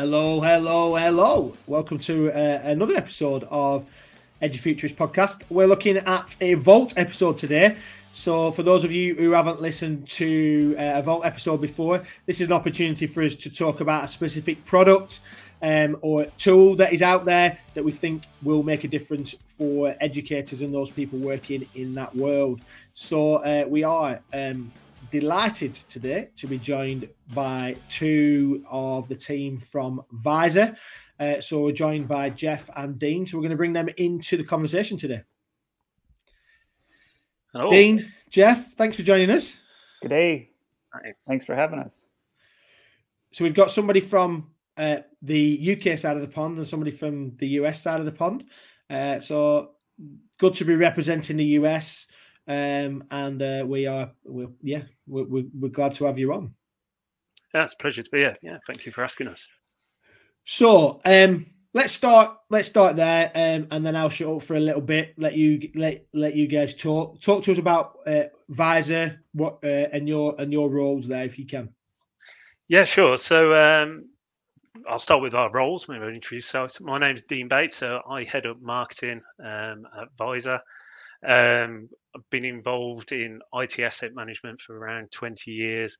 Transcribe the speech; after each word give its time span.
Hello, 0.00 0.40
hello, 0.40 0.94
hello. 0.94 1.54
Welcome 1.66 1.98
to 1.98 2.30
uh, 2.30 2.60
another 2.64 2.96
episode 2.96 3.46
of 3.50 3.84
EduFuturist 4.40 4.94
podcast. 4.96 5.42
We're 5.50 5.66
looking 5.66 5.98
at 5.98 6.36
a 6.40 6.54
Vault 6.54 6.94
episode 6.96 7.36
today. 7.36 7.76
So, 8.14 8.50
for 8.50 8.62
those 8.62 8.82
of 8.82 8.92
you 8.92 9.14
who 9.14 9.32
haven't 9.32 9.60
listened 9.60 10.08
to 10.08 10.74
uh, 10.78 11.00
a 11.00 11.02
Vault 11.02 11.26
episode 11.26 11.60
before, 11.60 12.02
this 12.24 12.40
is 12.40 12.46
an 12.46 12.52
opportunity 12.54 13.06
for 13.06 13.22
us 13.22 13.34
to 13.34 13.50
talk 13.50 13.82
about 13.82 14.04
a 14.04 14.08
specific 14.08 14.64
product 14.64 15.20
um, 15.60 15.98
or 16.00 16.24
tool 16.38 16.76
that 16.76 16.94
is 16.94 17.02
out 17.02 17.26
there 17.26 17.58
that 17.74 17.84
we 17.84 17.92
think 17.92 18.22
will 18.42 18.62
make 18.62 18.84
a 18.84 18.88
difference 18.88 19.34
for 19.44 19.94
educators 20.00 20.62
and 20.62 20.72
those 20.72 20.90
people 20.90 21.18
working 21.18 21.68
in 21.74 21.94
that 21.96 22.16
world. 22.16 22.62
So, 22.94 23.34
uh, 23.34 23.66
we 23.68 23.84
are 23.84 24.18
um, 24.32 24.72
delighted 25.10 25.74
today 25.74 26.30
to 26.36 26.46
be 26.46 26.58
joined 26.58 27.08
by 27.34 27.76
two 27.88 28.64
of 28.70 29.08
the 29.08 29.16
team 29.16 29.58
from 29.58 30.02
Visor. 30.12 30.76
Uh, 31.18 31.40
so 31.40 31.64
we're 31.64 31.72
joined 31.72 32.08
by 32.08 32.30
Jeff 32.30 32.70
and 32.76 32.98
Dean. 32.98 33.26
So 33.26 33.36
we're 33.36 33.42
going 33.42 33.50
to 33.50 33.56
bring 33.56 33.72
them 33.72 33.88
into 33.96 34.36
the 34.36 34.44
conversation 34.44 34.96
today. 34.96 35.22
Hello. 37.52 37.68
Dean, 37.68 38.12
Jeff, 38.30 38.74
thanks 38.74 38.96
for 38.96 39.02
joining 39.02 39.30
us. 39.30 39.58
Good 40.02 40.08
day. 40.08 40.50
Thanks 41.26 41.44
for 41.44 41.54
having 41.54 41.78
us. 41.78 42.04
So 43.32 43.44
we've 43.44 43.54
got 43.54 43.70
somebody 43.70 44.00
from 44.00 44.50
uh, 44.76 44.98
the 45.22 45.76
UK 45.76 45.98
side 45.98 46.16
of 46.16 46.22
the 46.22 46.28
pond 46.28 46.58
and 46.58 46.66
somebody 46.66 46.90
from 46.90 47.36
the 47.36 47.48
US 47.48 47.82
side 47.82 48.00
of 48.00 48.06
the 48.06 48.12
pond. 48.12 48.44
Uh, 48.88 49.20
so 49.20 49.72
good 50.38 50.54
to 50.54 50.64
be 50.64 50.74
representing 50.74 51.36
the 51.36 51.44
US. 51.44 52.06
Um, 52.50 53.04
and 53.12 53.40
uh, 53.40 53.64
we 53.64 53.86
are, 53.86 54.10
we're, 54.24 54.48
yeah, 54.60 54.82
we're, 55.06 55.44
we're, 55.54 55.68
glad 55.68 55.94
to 55.94 56.06
have 56.06 56.18
you 56.18 56.32
on. 56.32 56.52
Yeah, 57.54 57.62
it's 57.62 57.74
a 57.74 57.76
pleasure 57.76 58.02
to 58.02 58.10
be 58.10 58.18
here. 58.18 58.36
Yeah, 58.42 58.58
thank 58.66 58.84
you 58.84 58.90
for 58.90 59.04
asking 59.04 59.28
us. 59.28 59.48
So, 60.44 60.98
um, 61.04 61.46
let's 61.74 61.92
start. 61.92 62.38
Let's 62.48 62.66
start 62.66 62.96
there, 62.96 63.30
um, 63.36 63.68
and 63.70 63.86
then 63.86 63.94
I'll 63.94 64.08
shut 64.08 64.26
up 64.26 64.42
for 64.42 64.56
a 64.56 64.60
little 64.60 64.80
bit. 64.80 65.14
Let 65.16 65.36
you 65.36 65.70
let 65.76 66.04
let 66.12 66.34
you 66.34 66.48
guys 66.48 66.74
talk. 66.74 67.20
Talk 67.20 67.44
to 67.44 67.52
us 67.52 67.58
about 67.58 67.98
uh, 68.04 68.24
Visor, 68.48 69.20
what 69.32 69.58
uh, 69.62 69.86
and 69.92 70.08
your 70.08 70.34
and 70.40 70.52
your 70.52 70.70
roles 70.70 71.06
there, 71.06 71.24
if 71.24 71.38
you 71.38 71.46
can. 71.46 71.68
Yeah, 72.66 72.82
sure. 72.82 73.16
So 73.16 73.54
um, 73.54 74.08
I'll 74.88 74.98
start 74.98 75.22
with 75.22 75.34
our 75.34 75.52
roles. 75.52 75.88
Maybe 75.88 76.02
I'll 76.02 76.10
introduce 76.10 76.46
So 76.46 76.66
My 76.80 76.98
name 76.98 77.14
is 77.14 77.22
Dean 77.22 77.46
Bates. 77.46 77.76
So 77.76 78.00
I 78.10 78.24
head 78.24 78.46
up 78.46 78.60
marketing 78.60 79.22
um, 79.38 79.86
at 79.96 80.08
Visor. 80.18 80.60
Um, 81.26 81.88
I've 82.14 82.28
been 82.30 82.44
involved 82.44 83.12
in 83.12 83.40
IT 83.54 83.78
asset 83.80 84.14
management 84.14 84.60
for 84.60 84.76
around 84.76 85.12
20 85.12 85.52
years. 85.52 85.96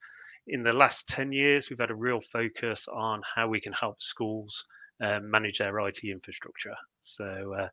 In 0.47 0.63
the 0.63 0.73
last 0.73 1.09
10 1.09 1.33
years, 1.33 1.69
we've 1.71 1.79
had 1.79 1.91
a 1.91 1.95
real 1.95 2.21
focus 2.21 2.89
on 2.89 3.23
how 3.35 3.49
we 3.49 3.61
can 3.61 3.73
help 3.73 4.03
schools 4.03 4.65
um, 5.03 5.31
manage 5.31 5.59
their 5.59 5.79
IT 5.81 6.01
infrastructure. 6.05 6.75
So, 7.01 7.55
uh, 7.59 7.69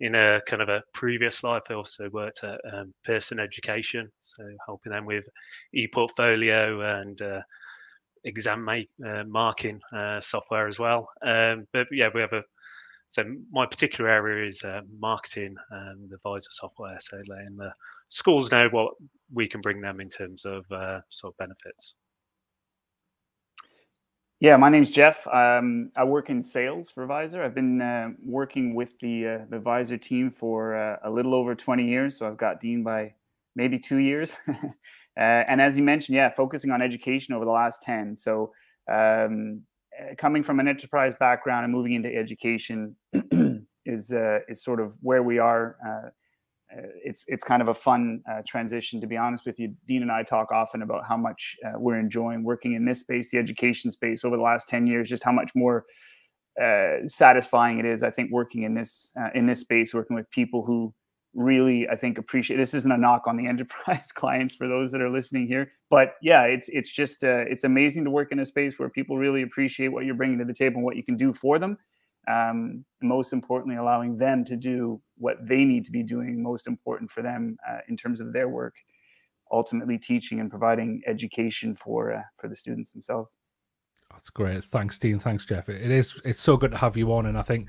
in 0.00 0.14
a 0.14 0.40
kind 0.46 0.62
of 0.62 0.68
a 0.68 0.82
previous 0.94 1.42
life, 1.42 1.62
I 1.70 1.74
also 1.74 2.08
worked 2.10 2.44
at 2.44 2.60
um, 2.72 2.94
Pearson 3.04 3.40
Education, 3.40 4.10
so 4.20 4.44
helping 4.66 4.92
them 4.92 5.04
with 5.06 5.26
e-portfolio 5.74 7.00
and 7.00 7.20
uh, 7.20 7.40
exam 8.24 8.64
make, 8.64 8.90
uh, 9.06 9.24
marking 9.24 9.80
uh, 9.92 10.20
software 10.20 10.68
as 10.68 10.78
well. 10.78 11.08
Um, 11.22 11.66
but 11.72 11.86
yeah, 11.90 12.10
we 12.14 12.20
have 12.20 12.32
a 12.32 12.44
so 13.08 13.24
my 13.50 13.66
particular 13.66 14.10
area 14.10 14.46
is 14.46 14.62
uh, 14.62 14.80
marketing 14.98 15.56
and 15.70 16.10
the 16.10 16.18
Visor 16.22 16.50
software. 16.50 16.96
So 17.00 17.16
letting 17.26 17.56
the 17.56 17.72
schools 18.08 18.50
know 18.50 18.68
what 18.70 18.94
we 19.32 19.48
can 19.48 19.60
bring 19.60 19.80
them 19.80 20.00
in 20.00 20.08
terms 20.08 20.44
of 20.44 20.64
uh, 20.70 21.00
sort 21.08 21.32
of 21.32 21.38
benefits. 21.38 21.94
Yeah, 24.40 24.56
my 24.56 24.68
name's 24.68 24.90
Jeff. 24.90 25.26
Um, 25.26 25.90
I 25.96 26.04
work 26.04 26.30
in 26.30 26.42
sales 26.42 26.90
for 26.90 27.06
Visor. 27.06 27.42
I've 27.42 27.56
been 27.56 27.82
uh, 27.82 28.10
working 28.24 28.74
with 28.74 28.96
the 29.00 29.26
uh, 29.26 29.38
the 29.50 29.58
Visor 29.58 29.98
team 29.98 30.30
for 30.30 30.76
uh, 30.76 30.96
a 31.02 31.10
little 31.10 31.34
over 31.34 31.56
20 31.56 31.84
years. 31.84 32.16
So 32.16 32.26
I've 32.28 32.36
got 32.36 32.60
Dean 32.60 32.84
by 32.84 33.14
maybe 33.56 33.78
two 33.78 33.98
years. 33.98 34.34
Uh, 35.18 35.42
and 35.48 35.60
as 35.60 35.76
you 35.76 35.82
mentioned, 35.82 36.14
yeah, 36.14 36.28
focusing 36.28 36.70
on 36.70 36.80
education 36.80 37.34
over 37.34 37.44
the 37.44 37.50
last 37.50 37.82
10. 37.82 38.14
So 38.14 38.52
um, 38.88 39.62
coming 40.16 40.42
from 40.42 40.60
an 40.60 40.68
enterprise 40.68 41.14
background 41.18 41.64
and 41.64 41.72
moving 41.72 41.92
into 41.92 42.14
education 42.14 42.96
is 43.86 44.12
uh, 44.12 44.38
is 44.48 44.62
sort 44.62 44.80
of 44.80 44.94
where 45.00 45.22
we 45.22 45.38
are. 45.38 45.76
Uh, 45.86 46.08
uh, 46.70 46.82
it's 47.02 47.24
it's 47.28 47.42
kind 47.42 47.62
of 47.62 47.68
a 47.68 47.74
fun 47.74 48.22
uh, 48.30 48.42
transition, 48.46 49.00
to 49.00 49.06
be 49.06 49.16
honest 49.16 49.46
with 49.46 49.58
you. 49.58 49.74
Dean 49.86 50.02
and 50.02 50.12
I 50.12 50.22
talk 50.22 50.52
often 50.52 50.82
about 50.82 51.06
how 51.06 51.16
much 51.16 51.56
uh, 51.66 51.78
we're 51.78 51.98
enjoying 51.98 52.44
working 52.44 52.74
in 52.74 52.84
this 52.84 53.00
space, 53.00 53.30
the 53.30 53.38
education 53.38 53.90
space, 53.90 54.24
over 54.24 54.36
the 54.36 54.42
last 54.42 54.68
ten 54.68 54.86
years. 54.86 55.08
Just 55.08 55.24
how 55.24 55.32
much 55.32 55.50
more 55.54 55.84
satisfying 57.06 57.78
it 57.78 57.86
is, 57.86 58.02
I 58.02 58.10
think, 58.10 58.32
working 58.32 58.64
in 58.64 58.74
this 58.74 59.12
in 59.34 59.46
this 59.46 59.60
space, 59.60 59.94
working 59.94 60.16
with 60.16 60.30
people 60.30 60.64
who 60.64 60.92
really 61.38 61.88
i 61.88 61.94
think 61.94 62.18
appreciate 62.18 62.56
this 62.56 62.74
isn't 62.74 62.92
a 62.92 62.98
knock 62.98 63.26
on 63.26 63.36
the 63.36 63.46
enterprise 63.54 64.10
clients 64.12 64.54
for 64.54 64.66
those 64.66 64.90
that 64.90 65.00
are 65.00 65.10
listening 65.10 65.46
here 65.46 65.70
but 65.88 66.14
yeah 66.20 66.42
it's 66.42 66.68
it's 66.68 66.90
just 66.90 67.24
uh, 67.24 67.44
it's 67.48 67.64
amazing 67.64 68.04
to 68.04 68.10
work 68.10 68.32
in 68.32 68.40
a 68.40 68.46
space 68.46 68.78
where 68.78 68.88
people 68.88 69.16
really 69.16 69.42
appreciate 69.42 69.88
what 69.88 70.04
you're 70.04 70.14
bringing 70.14 70.38
to 70.38 70.44
the 70.44 70.52
table 70.52 70.76
and 70.76 70.84
what 70.84 70.96
you 70.96 71.04
can 71.04 71.16
do 71.16 71.32
for 71.32 71.58
them 71.58 71.78
um, 72.28 72.84
most 73.00 73.32
importantly 73.32 73.76
allowing 73.76 74.16
them 74.16 74.44
to 74.44 74.56
do 74.56 75.00
what 75.16 75.36
they 75.46 75.64
need 75.64 75.84
to 75.84 75.92
be 75.92 76.02
doing 76.02 76.42
most 76.42 76.66
important 76.66 77.10
for 77.10 77.22
them 77.22 77.56
uh, 77.68 77.78
in 77.88 77.96
terms 77.96 78.20
of 78.20 78.32
their 78.32 78.48
work 78.48 78.74
ultimately 79.52 79.98
teaching 79.98 80.40
and 80.40 80.50
providing 80.50 81.02
education 81.06 81.74
for 81.74 82.12
uh, 82.12 82.22
for 82.36 82.48
the 82.48 82.56
students 82.56 82.92
themselves. 82.92 83.34
That's 84.10 84.30
great. 84.30 84.64
Thanks 84.64 84.98
dean. 84.98 85.18
Thanks 85.18 85.44
jeff. 85.44 85.68
It 85.68 85.90
is 85.90 86.20
it's 86.24 86.40
so 86.40 86.56
good 86.56 86.72
to 86.72 86.76
have 86.78 86.96
you 86.96 87.12
on 87.12 87.26
and 87.26 87.38
i 87.38 87.42
think 87.42 87.68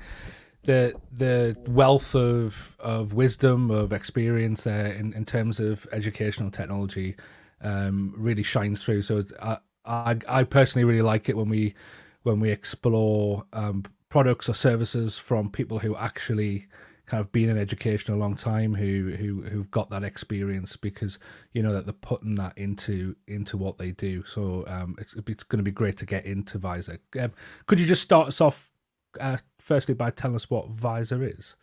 the 0.64 0.94
the 1.16 1.56
wealth 1.66 2.14
of 2.14 2.76
of 2.78 3.12
wisdom 3.14 3.70
of 3.70 3.92
experience 3.92 4.66
uh, 4.66 4.94
in 4.98 5.12
in 5.14 5.24
terms 5.24 5.60
of 5.60 5.86
educational 5.92 6.50
technology 6.50 7.16
um, 7.62 8.14
really 8.16 8.42
shines 8.42 8.82
through. 8.82 9.02
So 9.02 9.24
I, 9.42 9.58
I, 9.84 10.16
I 10.28 10.44
personally 10.44 10.84
really 10.84 11.02
like 11.02 11.28
it 11.28 11.36
when 11.36 11.48
we 11.48 11.74
when 12.22 12.40
we 12.40 12.50
explore 12.50 13.44
um, 13.52 13.84
products 14.08 14.48
or 14.48 14.54
services 14.54 15.18
from 15.18 15.50
people 15.50 15.78
who 15.78 15.96
actually 15.96 16.66
kind 17.06 17.20
of 17.20 17.32
been 17.32 17.48
in 17.48 17.58
education 17.58 18.14
a 18.14 18.16
long 18.16 18.36
time 18.36 18.74
who 18.74 19.14
who 19.18 19.42
who've 19.42 19.70
got 19.72 19.90
that 19.90 20.04
experience 20.04 20.76
because 20.76 21.18
you 21.52 21.60
know 21.60 21.72
that 21.72 21.84
they're 21.84 21.92
putting 21.92 22.36
that 22.36 22.56
into 22.56 23.16
into 23.26 23.56
what 23.56 23.78
they 23.78 23.90
do 23.90 24.24
so 24.24 24.64
um 24.68 24.94
it's, 24.96 25.14
it's 25.26 25.42
going 25.42 25.58
to 25.58 25.64
be 25.64 25.72
great 25.72 25.96
to 25.96 26.06
get 26.06 26.24
into 26.24 26.56
visor 26.56 27.00
um, 27.18 27.32
could 27.66 27.80
you 27.80 27.86
just 27.86 28.02
start 28.02 28.28
us 28.28 28.40
off 28.40 28.70
uh, 29.18 29.36
firstly 29.60 29.94
by 29.94 30.10
telling 30.10 30.36
us 30.36 30.50
what 30.50 30.70
Visor 30.70 31.22
is. 31.22 31.56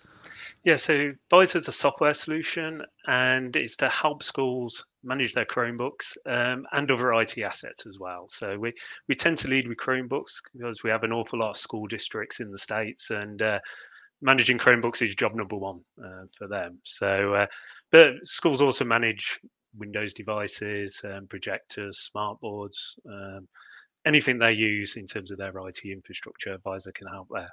Yeah, 0.64 0.76
so 0.76 1.14
Visor 1.30 1.60
is 1.60 1.68
a 1.68 1.72
software 1.72 2.14
solution 2.14 2.84
and 3.08 3.56
it's 3.56 3.78
to 3.78 3.90
help 3.90 4.24
schools 4.24 4.86
manage 5.04 5.34
their 5.34 5.46
Chromebooks 5.46 6.18
um, 6.26 6.66
and 6.74 6.92
other 6.92 7.14
IT 7.14 7.38
assets 7.38 7.86
as 7.86 7.98
well. 8.00 8.28
So 8.28 8.58
we, 8.58 8.74
we 9.08 9.16
tend 9.16 9.38
to 9.40 9.48
lead 9.48 9.68
with 9.68 9.78
Chromebooks 9.78 10.42
because 10.54 10.84
we 10.84 10.90
have 10.90 11.04
an 11.04 11.14
awful 11.14 11.40
lot 11.40 11.52
of 11.52 11.58
school 11.58 11.86
districts 11.86 12.40
in 12.40 12.52
the 12.52 12.58
States 12.58 13.10
and 13.12 13.42
uh, 13.42 13.60
managing 14.22 14.58
Chromebooks 14.58 15.02
is 15.02 15.16
job 15.16 15.36
number 15.36 15.56
one 15.56 15.80
uh, 16.04 16.26
for 16.38 16.48
them. 16.48 16.80
So, 16.84 17.34
uh, 17.34 17.48
but 17.92 18.14
schools 18.24 18.62
also 18.62 18.84
manage 18.84 19.40
Windows 19.78 20.14
devices, 20.14 21.02
um, 21.06 21.28
projectors, 21.28 22.00
smart 22.00 22.40
boards, 22.42 22.98
um, 23.10 23.48
anything 24.06 24.40
they 24.40 24.54
use 24.54 24.96
in 24.96 25.06
terms 25.06 25.32
of 25.32 25.38
their 25.38 25.54
IT 25.68 25.80
infrastructure, 25.86 26.58
Visor 26.64 26.92
can 26.94 27.08
help 27.08 27.28
there. 27.32 27.52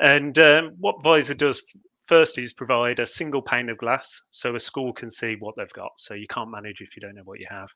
And 0.00 0.36
um, 0.38 0.72
what 0.78 1.02
Visor 1.02 1.34
does 1.34 1.62
first 2.06 2.38
is 2.38 2.52
provide 2.52 2.98
a 2.98 3.06
single 3.06 3.42
pane 3.42 3.68
of 3.68 3.78
glass 3.78 4.22
so 4.30 4.54
a 4.54 4.60
school 4.60 4.92
can 4.92 5.10
see 5.10 5.36
what 5.38 5.54
they've 5.56 5.72
got. 5.72 5.92
So 5.96 6.14
you 6.14 6.26
can't 6.28 6.50
manage 6.50 6.80
if 6.80 6.96
you 6.96 7.00
don't 7.00 7.14
know 7.14 7.22
what 7.24 7.40
you 7.40 7.46
have. 7.48 7.70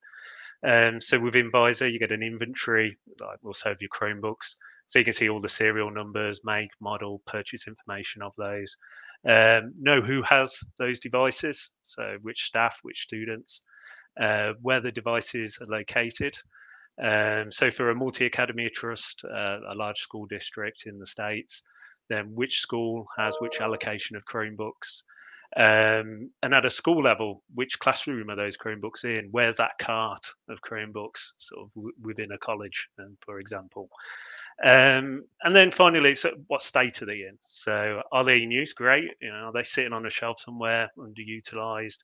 Um, 0.67 1.01
so 1.01 1.19
within 1.19 1.51
Visor, 1.51 1.89
you 1.89 1.99
get 1.99 2.13
an 2.13 2.23
inventory 2.23 2.97
that 3.19 3.39
will 3.43 3.55
your 3.81 3.91
Chromebooks. 3.91 4.57
So 4.89 4.99
you 4.99 5.05
can 5.05 5.15
see 5.15 5.29
all 5.29 5.41
the 5.41 5.49
serial 5.49 5.91
numbers, 5.91 6.41
make, 6.45 6.71
model, 6.81 7.21
purchase 7.27 7.67
information 7.67 8.23
of 8.23 8.33
those. 8.39 8.77
Um, 9.27 9.73
know 9.79 10.01
who 10.01 10.23
has 10.23 10.59
those 10.79 11.01
devices, 11.01 11.73
so 11.83 12.17
which 12.23 12.45
staff, 12.45 12.79
which 12.83 13.01
students, 13.01 13.63
uh, 14.21 14.53
where 14.63 14.81
the 14.81 14.93
devices 14.93 15.59
are 15.61 15.77
located. 15.77 16.37
Um, 17.03 17.51
so 17.51 17.71
for 17.71 17.91
a 17.91 17.95
multi-academy 17.95 18.71
trust, 18.71 19.25
uh, 19.25 19.59
a 19.69 19.75
large 19.75 19.99
school 19.99 20.27
district 20.27 20.85
in 20.87 20.99
the 20.99 21.07
States, 21.07 21.63
then 22.09 22.35
which 22.35 22.61
school 22.61 23.07
has 23.17 23.37
which 23.41 23.61
allocation 23.61 24.17
of 24.17 24.25
Chromebooks? 24.27 25.03
Um, 25.57 26.31
and 26.43 26.55
at 26.55 26.67
a 26.67 26.71
school 26.71 27.03
level, 27.03 27.43
which 27.55 27.79
classroom 27.79 28.31
are 28.31 28.37
those 28.37 28.57
Chromebooks 28.57 29.05
in? 29.05 29.29
Where's 29.31 29.57
that 29.57 29.79
cart 29.81 30.27
of 30.49 30.61
Chromebooks 30.61 31.33
sort 31.39 31.65
of 31.65 31.75
w- 31.75 31.95
within 32.03 32.33
a 32.33 32.39
college, 32.39 32.89
um, 32.99 33.17
for 33.21 33.39
example? 33.39 33.89
Um, 34.65 35.25
and 35.43 35.55
then 35.55 35.71
finally, 35.71 36.15
so 36.15 36.33
what 36.49 36.63
state 36.63 37.01
are 37.03 37.07
they 37.07 37.21
in? 37.21 37.39
So 37.43 38.03
are 38.13 38.25
they 38.25 38.43
in 38.43 38.51
use? 38.51 38.73
Great. 38.73 39.11
You 39.21 39.29
know, 39.29 39.47
are 39.47 39.53
they 39.53 39.63
sitting 39.63 39.93
on 39.93 40.07
a 40.07 40.11
shelf 40.11 40.41
somewhere, 40.41 40.91
underutilized? 40.99 41.99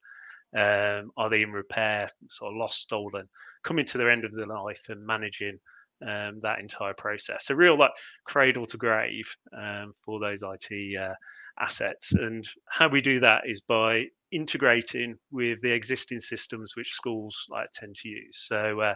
Um, 0.55 1.11
are 1.17 1.31
they 1.31 1.43
in 1.43 1.53
repair, 1.53 2.11
sort 2.29 2.53
of 2.53 2.59
lost, 2.59 2.81
stolen, 2.81 3.29
coming 3.63 3.87
to 3.87 3.99
their 3.99 4.11
end 4.11 4.25
of 4.25 4.35
their 4.35 4.47
life 4.47 4.87
and 4.89 5.05
managing 5.05 5.59
um, 6.07 6.41
that 6.41 6.61
entire 6.61 6.95
process. 6.95 7.47
So 7.47 7.55
real 7.55 7.79
like 7.79 7.91
cradle 8.25 8.67
to 8.67 8.77
grave 8.77 9.35
um, 9.57 9.93
for 10.05 10.21
those 10.21 10.43
IT 10.43 11.01
uh, 11.01 11.15
assets. 11.59 12.13
And 12.13 12.47
how 12.69 12.89
we 12.89 13.01
do 13.01 13.21
that 13.21 13.43
is 13.47 13.61
by 13.61 14.07
integrating 14.31 15.17
with 15.31 15.61
the 15.61 15.73
existing 15.73 16.21
systems 16.21 16.75
which 16.77 16.93
schools 16.93 17.47
like 17.51 17.69
tend 17.73 17.95
to 17.97 18.09
use. 18.09 18.47
So 18.47 18.81
uh, 18.81 18.95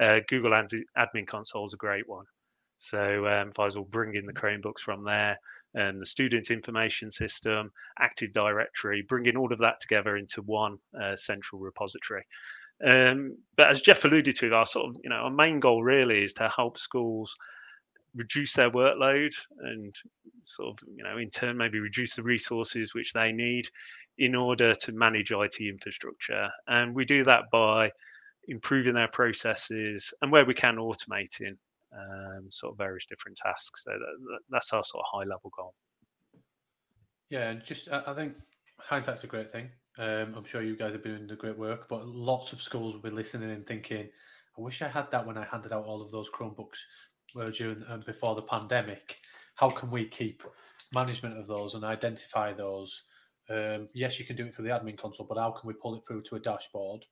uh, 0.00 0.20
Google 0.28 0.54
Ad- 0.54 0.70
Admin 0.96 1.26
Console 1.26 1.66
is 1.66 1.74
a 1.74 1.78
great 1.78 2.08
one. 2.08 2.24
So 2.82 3.26
um, 3.28 3.52
will 3.56 3.84
bring 3.84 4.16
in 4.16 4.26
the 4.26 4.32
Chromebooks 4.32 4.80
from 4.80 5.04
there, 5.04 5.38
and 5.74 6.00
the 6.00 6.06
student 6.06 6.50
information 6.50 7.12
system, 7.12 7.70
Active 8.00 8.32
Directory, 8.32 9.04
bringing 9.08 9.36
all 9.36 9.52
of 9.52 9.60
that 9.60 9.78
together 9.78 10.16
into 10.16 10.42
one 10.42 10.78
uh, 11.00 11.14
central 11.14 11.60
repository. 11.60 12.24
Um, 12.84 13.36
but 13.56 13.70
as 13.70 13.80
Jeff 13.80 14.04
alluded 14.04 14.36
to, 14.36 14.54
our 14.54 14.66
sort 14.66 14.88
of 14.88 14.96
you 15.02 15.10
know 15.10 15.16
our 15.16 15.30
main 15.30 15.60
goal 15.60 15.82
really 15.82 16.22
is 16.22 16.32
to 16.34 16.48
help 16.48 16.78
schools 16.78 17.34
reduce 18.14 18.52
their 18.54 18.70
workload 18.70 19.32
and 19.60 19.94
sort 20.44 20.68
of 20.68 20.88
you 20.94 21.02
know 21.02 21.16
in 21.16 21.30
turn 21.30 21.56
maybe 21.56 21.78
reduce 21.78 22.14
the 22.14 22.22
resources 22.22 22.94
which 22.94 23.12
they 23.12 23.32
need 23.32 23.66
in 24.18 24.34
order 24.34 24.74
to 24.74 24.92
manage 24.92 25.32
IT 25.32 25.60
infrastructure. 25.60 26.48
And 26.66 26.94
we 26.94 27.04
do 27.04 27.24
that 27.24 27.44
by 27.50 27.90
improving 28.48 28.94
their 28.94 29.08
processes 29.08 30.12
and 30.20 30.30
where 30.30 30.44
we 30.44 30.54
can 30.54 30.76
automating 30.76 31.56
um, 31.92 32.50
sort 32.50 32.72
of 32.72 32.78
various 32.78 33.06
different 33.06 33.36
tasks. 33.36 33.84
So 33.84 33.92
that, 33.92 34.38
that's 34.50 34.72
our 34.72 34.82
sort 34.82 35.04
of 35.04 35.20
high 35.20 35.28
level 35.28 35.50
goal. 35.56 35.74
Yeah, 37.30 37.54
just 37.54 37.88
I 37.88 38.12
think 38.14 38.34
hindsight's 38.78 39.24
a 39.24 39.26
great 39.26 39.50
thing. 39.50 39.70
Um, 39.98 40.34
I'm 40.36 40.44
sure 40.44 40.62
you 40.62 40.76
guys 40.76 40.92
have 40.92 41.02
been 41.02 41.16
doing 41.16 41.26
the 41.26 41.36
great 41.36 41.58
work, 41.58 41.88
but 41.88 42.06
lots 42.06 42.52
of 42.52 42.62
schools 42.62 42.94
will 42.94 43.02
be 43.02 43.10
listening 43.10 43.50
and 43.50 43.66
thinking, 43.66 44.08
"I 44.56 44.60
wish 44.60 44.82
I 44.82 44.88
had 44.88 45.10
that 45.10 45.26
when 45.26 45.36
I 45.36 45.44
handed 45.44 45.72
out 45.72 45.84
all 45.84 46.00
of 46.00 46.10
those 46.10 46.30
Chromebooks 46.30 46.78
uh, 47.38 47.46
during 47.46 47.84
um, 47.88 48.00
before 48.00 48.34
the 48.34 48.42
pandemic." 48.42 49.18
How 49.54 49.68
can 49.70 49.90
we 49.90 50.06
keep 50.08 50.42
management 50.94 51.38
of 51.38 51.46
those 51.46 51.74
and 51.74 51.84
identify 51.84 52.52
those? 52.52 53.04
Um, 53.50 53.86
yes, 53.94 54.18
you 54.18 54.24
can 54.24 54.36
do 54.36 54.46
it 54.46 54.54
through 54.54 54.66
the 54.66 54.70
admin 54.70 54.96
console, 54.96 55.26
but 55.28 55.38
how 55.38 55.50
can 55.50 55.68
we 55.68 55.74
pull 55.74 55.94
it 55.94 56.04
through 56.06 56.22
to 56.22 56.36
a 56.36 56.40
dashboard? 56.40 57.04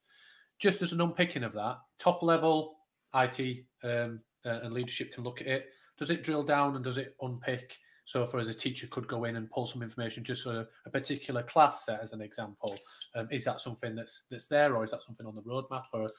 Just 0.58 0.80
as 0.80 0.92
an 0.92 1.00
unpicking 1.00 1.44
of 1.44 1.52
that, 1.52 1.78
top 1.98 2.22
level 2.22 2.76
IT 3.14 3.64
um, 3.82 4.18
uh, 4.44 4.60
and 4.62 4.72
leadership 4.72 5.12
can 5.12 5.24
look 5.24 5.40
at 5.40 5.46
it. 5.46 5.66
Does 5.98 6.10
it 6.10 6.22
drill 6.22 6.42
down 6.42 6.76
and 6.76 6.84
does 6.84 6.98
it 6.98 7.14
unpick? 7.20 7.76
So, 8.10 8.26
for 8.26 8.40
as 8.40 8.48
a 8.48 8.54
teacher 8.54 8.88
could 8.88 9.06
go 9.06 9.22
in 9.22 9.36
and 9.36 9.48
pull 9.48 9.66
some 9.66 9.84
information 9.84 10.24
just 10.24 10.42
for 10.42 10.66
a, 10.84 10.90
particular 10.90 11.44
class 11.44 11.86
set, 11.86 12.00
as 12.02 12.12
an 12.12 12.20
example, 12.20 12.76
um, 13.14 13.28
is 13.30 13.44
that 13.44 13.60
something 13.60 13.94
that's 13.94 14.24
that's 14.28 14.48
there, 14.48 14.74
or 14.74 14.82
is 14.82 14.90
that 14.90 15.04
something 15.04 15.24
on 15.28 15.36
the 15.36 15.42
roadmap, 15.42 15.84
or 15.92 16.10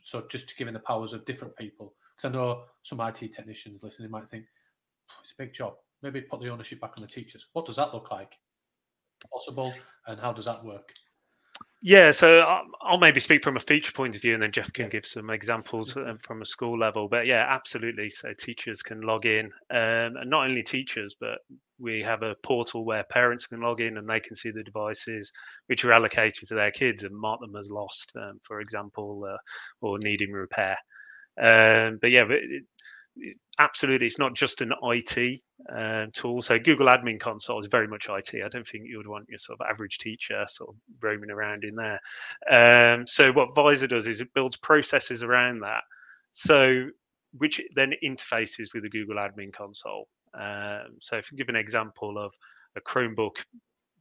so 0.00 0.22
just 0.30 0.56
giving 0.56 0.74
the 0.74 0.78
powers 0.78 1.12
of 1.12 1.24
different 1.24 1.56
people? 1.56 1.92
Because 2.10 2.30
I 2.30 2.32
know 2.32 2.62
some 2.84 3.00
IT 3.00 3.32
technicians 3.32 3.82
listening 3.82 4.12
might 4.12 4.28
think 4.28 4.44
it's 5.20 5.32
a 5.32 5.42
big 5.42 5.52
job. 5.52 5.74
Maybe 6.02 6.20
put 6.20 6.40
the 6.40 6.50
ownership 6.50 6.80
back 6.80 6.92
on 6.96 7.02
the 7.02 7.08
teachers. 7.08 7.48
What 7.52 7.66
does 7.66 7.74
that 7.74 7.92
look 7.92 8.12
like? 8.12 8.38
Possible, 9.32 9.74
and 10.06 10.20
how 10.20 10.32
does 10.32 10.44
that 10.44 10.64
work? 10.64 10.92
Yeah, 11.82 12.10
so 12.10 12.40
I'll 12.82 12.98
maybe 12.98 13.20
speak 13.20 13.42
from 13.42 13.56
a 13.56 13.60
feature 13.60 13.92
point 13.92 14.14
of 14.14 14.20
view, 14.20 14.34
and 14.34 14.42
then 14.42 14.52
Jeff 14.52 14.70
can 14.72 14.90
give 14.90 15.06
some 15.06 15.30
examples 15.30 15.96
um, 15.96 16.18
from 16.18 16.42
a 16.42 16.44
school 16.44 16.78
level. 16.78 17.08
But 17.08 17.26
yeah, 17.26 17.46
absolutely. 17.48 18.10
So 18.10 18.34
teachers 18.38 18.82
can 18.82 19.00
log 19.00 19.24
in, 19.24 19.46
um, 19.70 20.16
and 20.16 20.28
not 20.28 20.44
only 20.46 20.62
teachers, 20.62 21.16
but 21.18 21.38
we 21.78 22.02
have 22.02 22.22
a 22.22 22.34
portal 22.42 22.84
where 22.84 23.02
parents 23.04 23.46
can 23.46 23.60
log 23.60 23.80
in 23.80 23.96
and 23.96 24.06
they 24.06 24.20
can 24.20 24.36
see 24.36 24.50
the 24.50 24.62
devices 24.62 25.32
which 25.68 25.82
are 25.86 25.92
allocated 25.92 26.46
to 26.48 26.54
their 26.54 26.70
kids 26.70 27.04
and 27.04 27.16
mark 27.16 27.40
them 27.40 27.56
as 27.56 27.70
lost, 27.72 28.12
um, 28.16 28.38
for 28.42 28.60
example, 28.60 29.22
uh, 29.26 29.38
or 29.80 29.98
needing 29.98 30.32
repair. 30.32 30.76
Um, 31.40 31.98
but 32.02 32.10
yeah, 32.10 32.24
but 32.24 32.38
it, 32.38 32.64
absolutely, 33.60 34.06
it's 34.06 34.18
not 34.18 34.34
just 34.34 34.62
an 34.62 34.72
IT 34.82 35.40
uh, 35.72 36.06
tool. 36.12 36.40
So 36.40 36.58
Google 36.58 36.86
Admin 36.86 37.20
Console 37.20 37.60
is 37.60 37.68
very 37.68 37.86
much 37.86 38.08
IT. 38.08 38.42
I 38.42 38.48
don't 38.48 38.66
think 38.66 38.84
you 38.86 38.96
would 38.96 39.06
want 39.06 39.26
your 39.28 39.38
sort 39.38 39.60
of 39.60 39.66
average 39.68 39.98
teacher 39.98 40.44
sort 40.48 40.70
of 40.70 40.76
roaming 41.02 41.30
around 41.30 41.64
in 41.64 41.76
there. 41.76 42.00
Um, 42.50 43.06
so 43.06 43.32
what 43.32 43.54
Visor 43.54 43.86
does 43.86 44.06
is 44.06 44.20
it 44.20 44.34
builds 44.34 44.56
processes 44.56 45.22
around 45.22 45.60
that. 45.60 45.82
So 46.32 46.86
which 47.36 47.60
then 47.76 47.92
interfaces 48.02 48.74
with 48.74 48.82
the 48.82 48.88
Google 48.88 49.16
Admin 49.16 49.52
Console. 49.52 50.08
Um, 50.34 50.96
so 51.00 51.16
if 51.16 51.30
you 51.30 51.38
give 51.38 51.48
an 51.48 51.56
example 51.56 52.18
of 52.18 52.34
a 52.76 52.80
Chromebook 52.80 53.44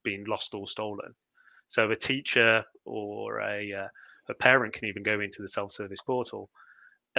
being 0.04 0.24
lost 0.26 0.54
or 0.54 0.68
stolen, 0.68 1.14
so 1.68 1.92
a 1.92 1.96
teacher 1.96 2.64
or 2.86 3.42
a, 3.42 3.74
uh, 3.74 3.88
a 4.30 4.34
parent 4.34 4.74
can 4.74 4.86
even 4.86 5.04
go 5.04 5.20
into 5.20 5.42
the 5.42 5.48
self-service 5.48 6.02
portal 6.02 6.50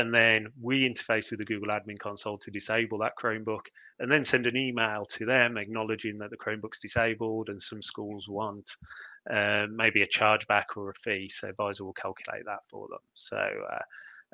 and 0.00 0.12
then 0.12 0.48
we 0.60 0.88
interface 0.88 1.30
with 1.30 1.38
the 1.38 1.44
Google 1.44 1.68
Admin 1.68 1.98
Console 1.98 2.38
to 2.38 2.50
disable 2.50 2.98
that 2.98 3.12
Chromebook, 3.20 3.66
and 3.98 4.10
then 4.10 4.24
send 4.24 4.46
an 4.46 4.56
email 4.56 5.04
to 5.04 5.26
them 5.26 5.56
acknowledging 5.56 6.18
that 6.18 6.30
the 6.30 6.36
Chromebook's 6.36 6.80
disabled. 6.80 7.48
And 7.50 7.60
some 7.60 7.82
schools 7.82 8.28
want 8.28 8.68
um, 9.30 9.76
maybe 9.76 10.02
a 10.02 10.08
chargeback 10.08 10.76
or 10.76 10.90
a 10.90 10.94
fee, 10.94 11.28
so 11.28 11.52
Visor 11.56 11.84
will 11.84 11.92
calculate 11.92 12.44
that 12.46 12.60
for 12.70 12.88
them. 12.88 13.00
So. 13.14 13.36
Uh, 13.36 13.82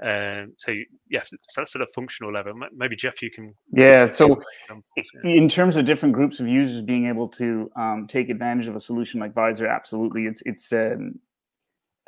um, 0.02 0.52
so 0.58 0.74
yes, 1.08 1.30
so 1.30 1.60
that's 1.60 1.74
at 1.74 1.80
a 1.80 1.86
functional 1.86 2.30
level. 2.30 2.52
Maybe 2.76 2.96
Jeff, 2.96 3.22
you 3.22 3.30
can. 3.30 3.54
Yeah. 3.68 4.04
So, 4.04 4.42
in 5.24 5.48
terms 5.48 5.78
of 5.78 5.86
different 5.86 6.14
groups 6.14 6.38
of 6.38 6.46
users 6.46 6.82
being 6.82 7.06
able 7.06 7.28
to 7.28 7.70
um, 7.76 8.06
take 8.06 8.28
advantage 8.28 8.66
of 8.66 8.76
a 8.76 8.80
solution 8.80 9.20
like 9.20 9.32
Visor, 9.32 9.66
absolutely, 9.66 10.26
it's 10.26 10.42
it's 10.44 10.70
um, 10.74 11.18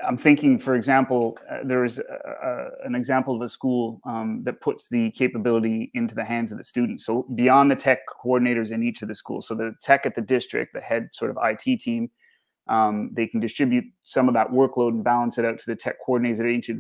I'm 0.07 0.17
thinking, 0.17 0.59
for 0.59 0.77
example, 0.77 1.37
uh, 1.51 1.59
there 1.65 1.85
is 1.85 1.99
a, 1.99 2.03
a, 2.03 2.87
an 2.87 2.95
example 2.95 3.35
of 3.35 3.43
a 3.43 3.49
school 3.49 4.01
um, 4.05 4.43
that 4.45 4.61
puts 4.61 4.89
the 4.89 5.11
capability 5.11 5.91
into 5.95 6.15
the 6.15 6.25
hands 6.25 6.53
of 6.53 6.59
the 6.59 6.65
students. 6.65 7.05
So 7.05 7.27
beyond 7.35 7.71
the 7.71 7.77
tech 7.77 8.01
coordinators 8.07 8.71
in 8.71 8.83
each 8.83 9.03
of 9.03 9.09
the 9.09 9.15
schools, 9.15 9.49
so 9.49 9.55
the 9.55 9.75
tech 9.83 10.07
at 10.07 10.15
the 10.15 10.21
district, 10.21 10.73
the 10.73 10.81
head 10.81 11.09
sort 11.13 11.33
of 11.33 11.39
IT 11.43 11.81
team, 11.81 12.11
um, 12.69 13.11
they 13.13 13.27
can 13.27 13.41
distribute 13.41 13.85
some 14.05 14.29
of 14.29 14.35
that 14.35 14.51
workload 14.51 14.91
and 14.91 15.03
balance 15.03 15.39
it 15.39 15.45
out 15.45 15.59
to 15.59 15.67
the 15.67 15.77
tech 15.77 15.97
coordinators 16.07 16.41
at 16.41 16.47
each 16.47 16.71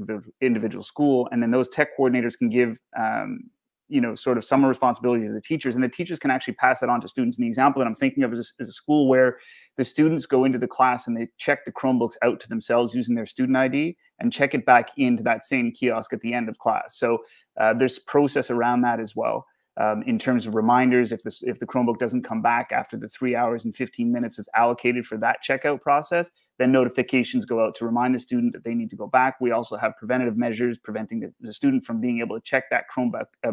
individual 0.40 0.84
school, 0.84 1.28
and 1.32 1.42
then 1.42 1.50
those 1.50 1.68
tech 1.68 1.96
coordinators 1.98 2.36
can 2.36 2.48
give 2.48 2.78
um, 2.96 3.40
you 3.88 4.00
know 4.00 4.14
sort 4.14 4.38
of 4.38 4.44
some 4.44 4.64
responsibility 4.64 5.26
to 5.26 5.32
the 5.32 5.40
teachers 5.40 5.74
and 5.74 5.82
the 5.82 5.88
teachers 5.88 6.18
can 6.18 6.30
actually 6.30 6.54
pass 6.54 6.80
that 6.80 6.88
on 6.88 7.00
to 7.00 7.08
students. 7.08 7.36
And 7.36 7.44
the 7.44 7.48
example 7.48 7.80
that 7.80 7.86
i'm 7.86 7.94
thinking 7.94 8.22
of 8.22 8.32
is 8.32 8.38
a, 8.38 8.62
is 8.62 8.68
a, 8.68 8.72
school 8.72 9.08
where 9.08 9.38
the 9.76 9.84
students 9.84 10.26
go 10.26 10.44
into 10.44 10.58
the 10.58 10.68
class 10.68 11.06
and 11.06 11.16
they 11.16 11.28
check 11.38 11.64
the 11.64 11.72
chromebooks 11.72 12.16
out 12.22 12.40
to 12.40 12.48
themselves 12.48 12.94
using 12.94 13.14
their 13.14 13.26
student 13.26 13.56
id 13.56 13.96
and 14.20 14.32
check 14.32 14.54
it 14.54 14.66
back 14.66 14.90
into 14.96 15.22
that 15.22 15.44
same 15.44 15.70
kiosk 15.72 16.12
at 16.12 16.20
the 16.20 16.34
end 16.34 16.48
of 16.48 16.58
class. 16.58 16.98
So 16.98 17.18
uh, 17.56 17.74
there's 17.74 17.98
process 17.98 18.50
around 18.50 18.82
that 18.82 19.00
as 19.00 19.14
well 19.14 19.46
um, 19.78 20.02
in 20.02 20.18
terms 20.18 20.46
of 20.46 20.54
reminders 20.54 21.12
if 21.12 21.22
this 21.22 21.42
if 21.42 21.58
the 21.58 21.66
chromebook 21.66 21.98
doesn't 21.98 22.22
come 22.22 22.42
back 22.42 22.70
after 22.72 22.96
the 22.96 23.08
three 23.08 23.34
hours 23.34 23.64
and 23.64 23.74
15 23.74 24.12
minutes 24.12 24.38
is 24.38 24.48
allocated 24.54 25.06
for 25.06 25.16
that 25.16 25.38
checkout 25.46 25.80
process 25.80 26.30
then 26.58 26.72
notifications 26.72 27.46
go 27.46 27.64
out 27.64 27.74
to 27.76 27.86
remind 27.86 28.14
the 28.14 28.18
student 28.18 28.52
that 28.52 28.64
they 28.64 28.74
need 28.74 28.90
to 28.90 28.96
go 28.96 29.06
back. 29.06 29.36
We 29.40 29.52
also 29.52 29.76
have 29.76 29.96
preventative 29.96 30.36
measures 30.36 30.78
preventing 30.78 31.20
the, 31.20 31.32
the 31.40 31.52
student 31.52 31.84
from 31.84 32.00
being 32.00 32.20
able 32.20 32.38
to 32.38 32.42
check 32.44 32.64
that 32.70 32.84
chromebook 32.94 33.26
uh, 33.46 33.52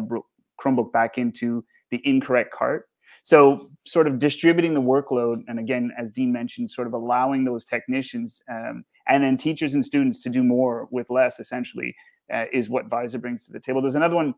chromebook 0.60 0.92
back 0.92 1.18
into 1.18 1.64
the 1.90 2.00
incorrect 2.04 2.52
cart. 2.52 2.88
So 3.22 3.70
sort 3.86 4.06
of 4.06 4.18
distributing 4.18 4.74
the 4.74 4.82
workload 4.82 5.42
and 5.48 5.58
again 5.60 5.92
as 5.96 6.10
dean 6.10 6.32
mentioned 6.32 6.70
sort 6.70 6.88
of 6.88 6.92
allowing 6.92 7.44
those 7.44 7.64
technicians 7.64 8.42
um, 8.50 8.84
and 9.06 9.22
then 9.22 9.36
teachers 9.36 9.74
and 9.74 9.84
students 9.84 10.20
to 10.22 10.28
do 10.28 10.42
more 10.42 10.88
with 10.90 11.08
less 11.10 11.38
essentially 11.38 11.94
uh, 12.32 12.46
is 12.52 12.68
what 12.68 12.86
visor 12.86 13.18
brings 13.18 13.46
to 13.46 13.52
the 13.52 13.60
table. 13.60 13.80
There's 13.80 13.94
another 13.94 14.16
one 14.16 14.34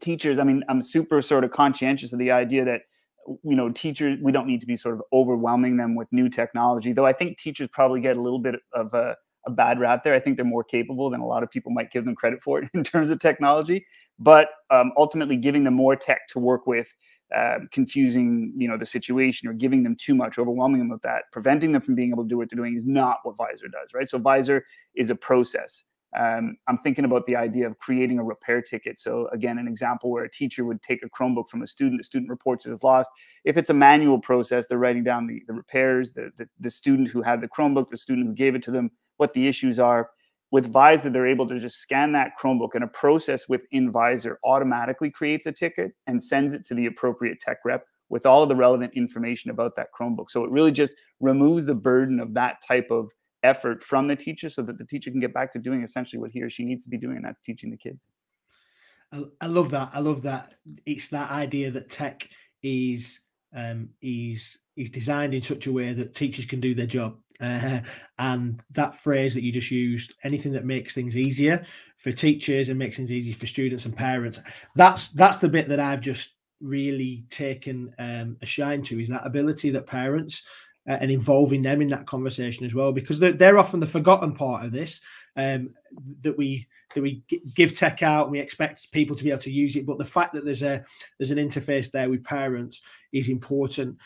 teachers, 0.00 0.38
I 0.38 0.44
mean, 0.44 0.64
I'm 0.68 0.82
super 0.82 1.22
sort 1.22 1.44
of 1.44 1.50
conscientious 1.50 2.12
of 2.12 2.18
the 2.18 2.30
idea 2.30 2.64
that 2.64 2.82
you 3.44 3.54
know 3.54 3.70
teachers 3.70 4.18
we 4.22 4.32
don't 4.32 4.46
need 4.46 4.60
to 4.60 4.66
be 4.66 4.74
sort 4.74 4.94
of 4.94 5.02
overwhelming 5.12 5.76
them 5.76 5.94
with 5.94 6.10
new 6.12 6.30
technology 6.30 6.94
though 6.94 7.04
i 7.04 7.12
think 7.12 7.36
teachers 7.36 7.68
probably 7.70 8.00
get 8.00 8.16
a 8.16 8.20
little 8.22 8.38
bit 8.38 8.54
of 8.72 8.94
a, 8.94 9.14
a 9.48 9.50
bad 9.50 9.80
rap 9.80 10.04
there. 10.04 10.14
I 10.14 10.20
think 10.20 10.36
they're 10.36 10.44
more 10.44 10.62
capable 10.62 11.10
than 11.10 11.20
a 11.20 11.26
lot 11.26 11.42
of 11.42 11.50
people 11.50 11.72
might 11.72 11.90
give 11.90 12.04
them 12.04 12.14
credit 12.14 12.40
for 12.40 12.62
in 12.74 12.84
terms 12.84 13.10
of 13.10 13.18
technology. 13.18 13.84
But 14.18 14.50
um, 14.70 14.92
ultimately 14.96 15.36
giving 15.36 15.64
them 15.64 15.74
more 15.74 15.96
tech 15.96 16.28
to 16.28 16.38
work 16.38 16.66
with 16.66 16.94
uh, 17.34 17.58
confusing 17.72 18.54
you 18.56 18.66
know 18.66 18.78
the 18.78 18.86
situation 18.86 19.48
or 19.48 19.52
giving 19.52 19.82
them 19.82 19.94
too 19.94 20.14
much 20.14 20.38
overwhelming 20.38 20.78
them 20.78 20.88
with 20.88 21.02
that 21.02 21.24
preventing 21.30 21.72
them 21.72 21.82
from 21.82 21.94
being 21.94 22.10
able 22.10 22.22
to 22.22 22.28
do 22.28 22.38
what 22.38 22.48
they're 22.48 22.56
doing 22.56 22.74
is 22.74 22.86
not 22.86 23.18
what 23.22 23.36
visor 23.36 23.68
does 23.68 23.92
right? 23.92 24.08
So 24.08 24.16
visor 24.16 24.64
is 24.94 25.10
a 25.10 25.14
process 25.14 25.84
um, 26.16 26.56
I'm 26.66 26.78
thinking 26.78 27.04
about 27.04 27.26
the 27.26 27.36
idea 27.36 27.66
of 27.66 27.78
creating 27.78 28.18
a 28.18 28.24
repair 28.24 28.62
ticket. 28.62 28.98
So 28.98 29.28
again, 29.32 29.58
an 29.58 29.68
example 29.68 30.10
where 30.10 30.24
a 30.24 30.30
teacher 30.30 30.64
would 30.64 30.82
take 30.82 31.02
a 31.04 31.08
Chromebook 31.08 31.48
from 31.48 31.62
a 31.62 31.66
student, 31.66 32.00
the 32.00 32.04
student 32.04 32.30
reports 32.30 32.64
it 32.64 32.72
is 32.72 32.82
lost. 32.82 33.10
If 33.44 33.56
it's 33.56 33.70
a 33.70 33.74
manual 33.74 34.18
process, 34.18 34.66
they're 34.66 34.78
writing 34.78 35.04
down 35.04 35.26
the, 35.26 35.42
the 35.46 35.52
repairs, 35.52 36.12
the, 36.12 36.30
the, 36.36 36.48
the 36.58 36.70
student 36.70 37.10
who 37.10 37.20
had 37.20 37.40
the 37.40 37.48
Chromebook, 37.48 37.88
the 37.88 37.96
student 37.98 38.26
who 38.26 38.34
gave 38.34 38.54
it 38.54 38.62
to 38.64 38.70
them, 38.70 38.90
what 39.18 39.34
the 39.34 39.46
issues 39.48 39.78
are. 39.78 40.10
With 40.50 40.72
Visor, 40.72 41.10
they're 41.10 41.26
able 41.26 41.46
to 41.46 41.60
just 41.60 41.76
scan 41.76 42.12
that 42.12 42.32
Chromebook 42.40 42.74
and 42.74 42.82
a 42.82 42.88
process 42.88 43.46
within 43.50 43.92
Visor 43.92 44.38
automatically 44.44 45.10
creates 45.10 45.44
a 45.44 45.52
ticket 45.52 45.92
and 46.06 46.22
sends 46.22 46.54
it 46.54 46.64
to 46.66 46.74
the 46.74 46.86
appropriate 46.86 47.38
tech 47.40 47.58
rep 47.66 47.84
with 48.08 48.24
all 48.24 48.42
of 48.42 48.48
the 48.48 48.56
relevant 48.56 48.94
information 48.94 49.50
about 49.50 49.76
that 49.76 49.88
Chromebook. 49.92 50.30
So 50.30 50.44
it 50.44 50.50
really 50.50 50.72
just 50.72 50.94
removes 51.20 51.66
the 51.66 51.74
burden 51.74 52.18
of 52.18 52.32
that 52.32 52.62
type 52.66 52.90
of 52.90 53.10
effort 53.42 53.82
from 53.82 54.08
the 54.08 54.16
teacher 54.16 54.48
so 54.48 54.62
that 54.62 54.78
the 54.78 54.84
teacher 54.84 55.10
can 55.10 55.20
get 55.20 55.32
back 55.32 55.52
to 55.52 55.58
doing 55.58 55.82
essentially 55.82 56.18
what 56.18 56.30
he 56.30 56.42
or 56.42 56.50
she 56.50 56.64
needs 56.64 56.82
to 56.82 56.90
be 56.90 56.98
doing 56.98 57.16
and 57.16 57.24
that's 57.24 57.40
teaching 57.40 57.70
the 57.70 57.76
kids 57.76 58.08
I, 59.12 59.22
I 59.40 59.46
love 59.46 59.70
that. 59.70 59.90
I 59.92 60.00
love 60.00 60.22
that. 60.22 60.54
It's 60.86 61.08
that 61.08 61.30
idea 61.30 61.70
that 61.70 61.88
tech 61.88 62.28
is 62.62 63.20
um, 63.54 63.88
is 64.02 64.58
is 64.76 64.90
designed 64.90 65.34
in 65.34 65.42
such 65.42 65.66
a 65.66 65.72
way 65.72 65.92
that 65.92 66.14
teachers 66.14 66.44
can 66.44 66.60
do 66.60 66.74
their 66.74 66.86
job. 66.86 67.16
Uh, 67.40 67.80
and 68.18 68.62
that 68.72 69.00
phrase 69.00 69.34
that 69.34 69.42
you 69.42 69.52
just 69.52 69.70
used, 69.70 70.14
anything 70.24 70.52
that 70.52 70.64
makes 70.64 70.94
things 70.94 71.16
easier 71.16 71.64
for 71.96 72.12
teachers 72.12 72.68
and 72.68 72.78
makes 72.78 72.96
things 72.96 73.12
easy 73.12 73.32
for 73.32 73.46
students 73.46 73.84
and 73.86 73.96
parents, 73.96 74.40
that's 74.76 75.08
that's 75.08 75.38
the 75.38 75.48
bit 75.48 75.68
that 75.68 75.80
I've 75.80 76.00
just 76.00 76.34
really 76.60 77.24
taken 77.30 77.94
um, 77.98 78.36
a 78.42 78.46
shine 78.46 78.82
to 78.82 79.00
is 79.00 79.08
that 79.08 79.24
ability 79.24 79.70
that 79.70 79.86
parents 79.86 80.42
uh, 80.88 80.96
and 81.00 81.10
involving 81.10 81.62
them 81.62 81.82
in 81.82 81.88
that 81.88 82.06
conversation 82.06 82.64
as 82.64 82.74
well 82.74 82.92
because 82.92 83.18
they're, 83.18 83.32
they're 83.32 83.58
often 83.58 83.78
the 83.78 83.86
forgotten 83.86 84.34
part 84.34 84.64
of 84.64 84.72
this 84.72 85.00
um, 85.36 85.70
that 86.22 86.36
we 86.36 86.66
that 86.94 87.02
we 87.02 87.22
give 87.54 87.76
tech 87.76 88.02
out 88.02 88.24
and 88.24 88.32
we 88.32 88.40
expect 88.40 88.90
people 88.90 89.14
to 89.14 89.22
be 89.22 89.30
able 89.30 89.42
to 89.42 89.52
use 89.52 89.76
it. 89.76 89.84
But 89.84 89.98
the 89.98 90.04
fact 90.04 90.32
that 90.34 90.44
there's 90.44 90.62
a 90.62 90.84
there's 91.18 91.30
an 91.30 91.38
interface 91.38 91.90
there 91.90 92.08
with 92.08 92.24
parents 92.24 92.80
is 93.12 93.28
important. 93.28 93.98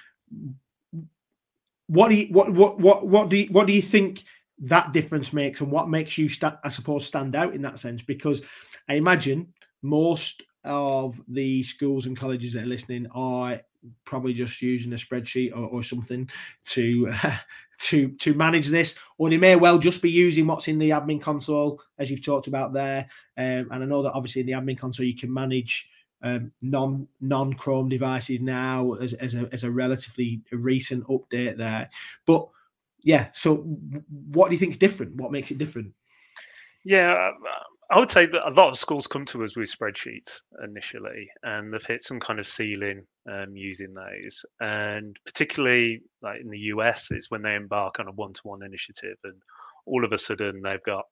What 1.86 2.08
do 2.08 2.16
you 2.16 2.32
what 2.32 2.52
what 2.52 2.80
what 2.80 3.06
what 3.06 3.28
do 3.28 3.36
you, 3.36 3.46
what 3.52 3.66
do 3.66 3.72
you 3.72 3.82
think 3.82 4.24
that 4.58 4.92
difference 4.92 5.32
makes 5.32 5.60
and 5.60 5.70
what 5.70 5.88
makes 5.88 6.16
you 6.16 6.28
sta- 6.28 6.58
i 6.62 6.68
suppose 6.68 7.06
stand 7.06 7.36
out 7.36 7.54
in 7.54 7.62
that 7.62 7.78
sense? 7.78 8.02
Because 8.02 8.42
i 8.88 8.94
imagine 8.94 9.52
most 9.82 10.42
of 10.64 11.20
the 11.28 11.62
schools 11.62 12.06
and 12.06 12.16
colleges 12.16 12.52
that 12.52 12.64
are 12.64 12.68
listening 12.68 13.06
are 13.14 13.60
probably 14.04 14.32
just 14.32 14.60
using 14.62 14.92
a 14.92 14.96
spreadsheet 14.96 15.52
or, 15.52 15.66
or 15.66 15.82
something 15.82 16.28
to 16.66 17.08
uh, 17.22 17.36
to 17.78 18.08
to 18.12 18.34
manage 18.34 18.68
this, 18.68 18.94
or 19.18 19.30
they 19.30 19.38
may 19.38 19.56
well 19.56 19.78
just 19.78 20.02
be 20.02 20.10
using 20.10 20.46
what's 20.46 20.68
in 20.68 20.78
the 20.78 20.90
admin 20.90 21.20
console, 21.20 21.80
as 21.98 22.10
you've 22.10 22.24
talked 22.24 22.46
about 22.46 22.72
there. 22.72 23.08
Um, 23.36 23.68
and 23.70 23.82
I 23.82 23.84
know 23.84 24.02
that 24.02 24.12
obviously 24.12 24.40
in 24.40 24.46
the 24.46 24.52
admin 24.52 24.78
console 24.78 25.06
you 25.06 25.16
can 25.16 25.32
manage 25.32 25.88
um, 26.22 26.52
non 26.62 27.08
non 27.20 27.52
Chrome 27.54 27.88
devices 27.88 28.40
now 28.40 28.92
as, 28.94 29.14
as 29.14 29.34
a 29.34 29.48
as 29.52 29.64
a 29.64 29.70
relatively 29.70 30.40
recent 30.52 31.04
update 31.06 31.56
there. 31.56 31.90
But 32.26 32.48
yeah, 33.02 33.28
so 33.32 33.56
what 34.28 34.48
do 34.48 34.54
you 34.54 34.58
think 34.58 34.72
is 34.72 34.78
different? 34.78 35.16
What 35.16 35.32
makes 35.32 35.50
it 35.50 35.58
different? 35.58 35.92
Yeah, 36.84 37.30
I 37.92 37.98
would 37.98 38.10
say 38.10 38.24
that 38.24 38.48
a 38.48 38.54
lot 38.54 38.70
of 38.70 38.78
schools 38.78 39.06
come 39.06 39.26
to 39.26 39.44
us 39.44 39.54
with 39.54 39.70
spreadsheets 39.70 40.40
initially, 40.64 41.28
and 41.42 41.72
they've 41.72 41.84
hit 41.84 42.00
some 42.00 42.20
kind 42.20 42.38
of 42.38 42.46
ceiling 42.46 43.04
um, 43.30 43.54
using 43.54 43.92
those. 43.92 44.46
And 44.60 45.14
particularly, 45.26 46.00
like 46.22 46.40
in 46.40 46.48
the 46.48 46.58
US, 46.58 47.10
it's 47.10 47.30
when 47.30 47.42
they 47.42 47.54
embark 47.54 48.00
on 48.00 48.08
a 48.08 48.12
one-to-one 48.12 48.62
initiative, 48.62 49.18
and 49.24 49.34
all 49.84 50.06
of 50.06 50.12
a 50.12 50.16
sudden 50.16 50.62
they've 50.62 50.82
got 50.84 51.04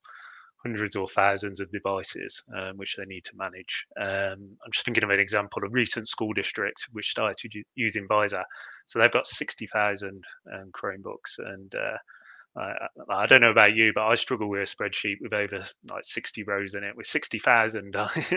hundreds 0.65 0.97
or 0.97 1.07
thousands 1.07 1.61
of 1.61 1.71
devices 1.71 2.43
um, 2.57 2.79
which 2.79 2.97
they 2.97 3.05
need 3.05 3.25
to 3.25 3.37
manage. 3.37 3.85
Um, 4.01 4.57
I'm 4.65 4.73
just 4.73 4.87
thinking 4.87 5.05
of 5.05 5.11
an 5.11 5.21
example: 5.21 5.63
a 5.63 5.69
recent 5.69 6.09
school 6.09 6.33
district 6.33 6.87
which 6.93 7.11
started 7.11 7.53
using 7.75 8.09
Visor, 8.09 8.45
so 8.87 8.99
they've 8.99 9.13
got 9.13 9.27
60,000 9.27 10.25
um, 10.55 10.71
Chromebooks 10.73 11.39
and 11.39 11.75
uh, 11.75 11.99
I, 12.57 12.73
I 13.09 13.27
don't 13.27 13.41
know 13.41 13.51
about 13.51 13.75
you, 13.75 13.93
but 13.95 14.07
I 14.07 14.15
struggle 14.17 14.49
with 14.49 14.61
a 14.61 14.75
spreadsheet 14.77 15.17
with 15.21 15.33
over 15.33 15.61
like 15.89 16.05
60 16.05 16.43
rows 16.45 16.75
in 16.75 16.83
it. 16.83 16.97
With 16.97 17.07
60,000, 17.07 17.95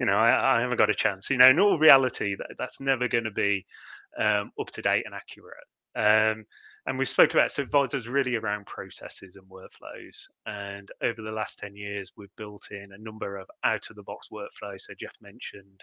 you 0.00 0.06
know, 0.06 0.12
I, 0.12 0.56
I, 0.56 0.60
haven't 0.60 0.78
got 0.78 0.90
a 0.90 0.94
chance. 0.94 1.28
You 1.28 1.36
know, 1.36 1.50
in 1.50 1.60
all 1.60 1.78
reality, 1.78 2.36
that, 2.36 2.54
that's 2.56 2.80
never 2.80 3.06
going 3.06 3.24
to 3.24 3.30
be 3.30 3.66
um, 4.18 4.50
up 4.58 4.70
to 4.70 4.82
date 4.82 5.04
and 5.04 5.14
accurate. 5.14 5.66
Um, 5.94 6.46
and 6.86 6.98
we 6.98 7.04
spoke 7.04 7.34
about 7.34 7.52
so 7.52 7.66
Visor's 7.66 8.08
really 8.08 8.36
around 8.36 8.64
processes 8.64 9.36
and 9.36 9.46
workflows. 9.50 10.24
And 10.46 10.88
over 11.02 11.20
the 11.20 11.30
last 11.30 11.58
10 11.58 11.76
years, 11.76 12.12
we've 12.16 12.34
built 12.36 12.68
in 12.70 12.92
a 12.92 13.02
number 13.02 13.36
of 13.36 13.46
out 13.62 13.90
of 13.90 13.96
the 13.96 14.02
box 14.04 14.28
workflows. 14.32 14.80
So 14.80 14.94
Jeff 14.98 15.12
mentioned 15.20 15.82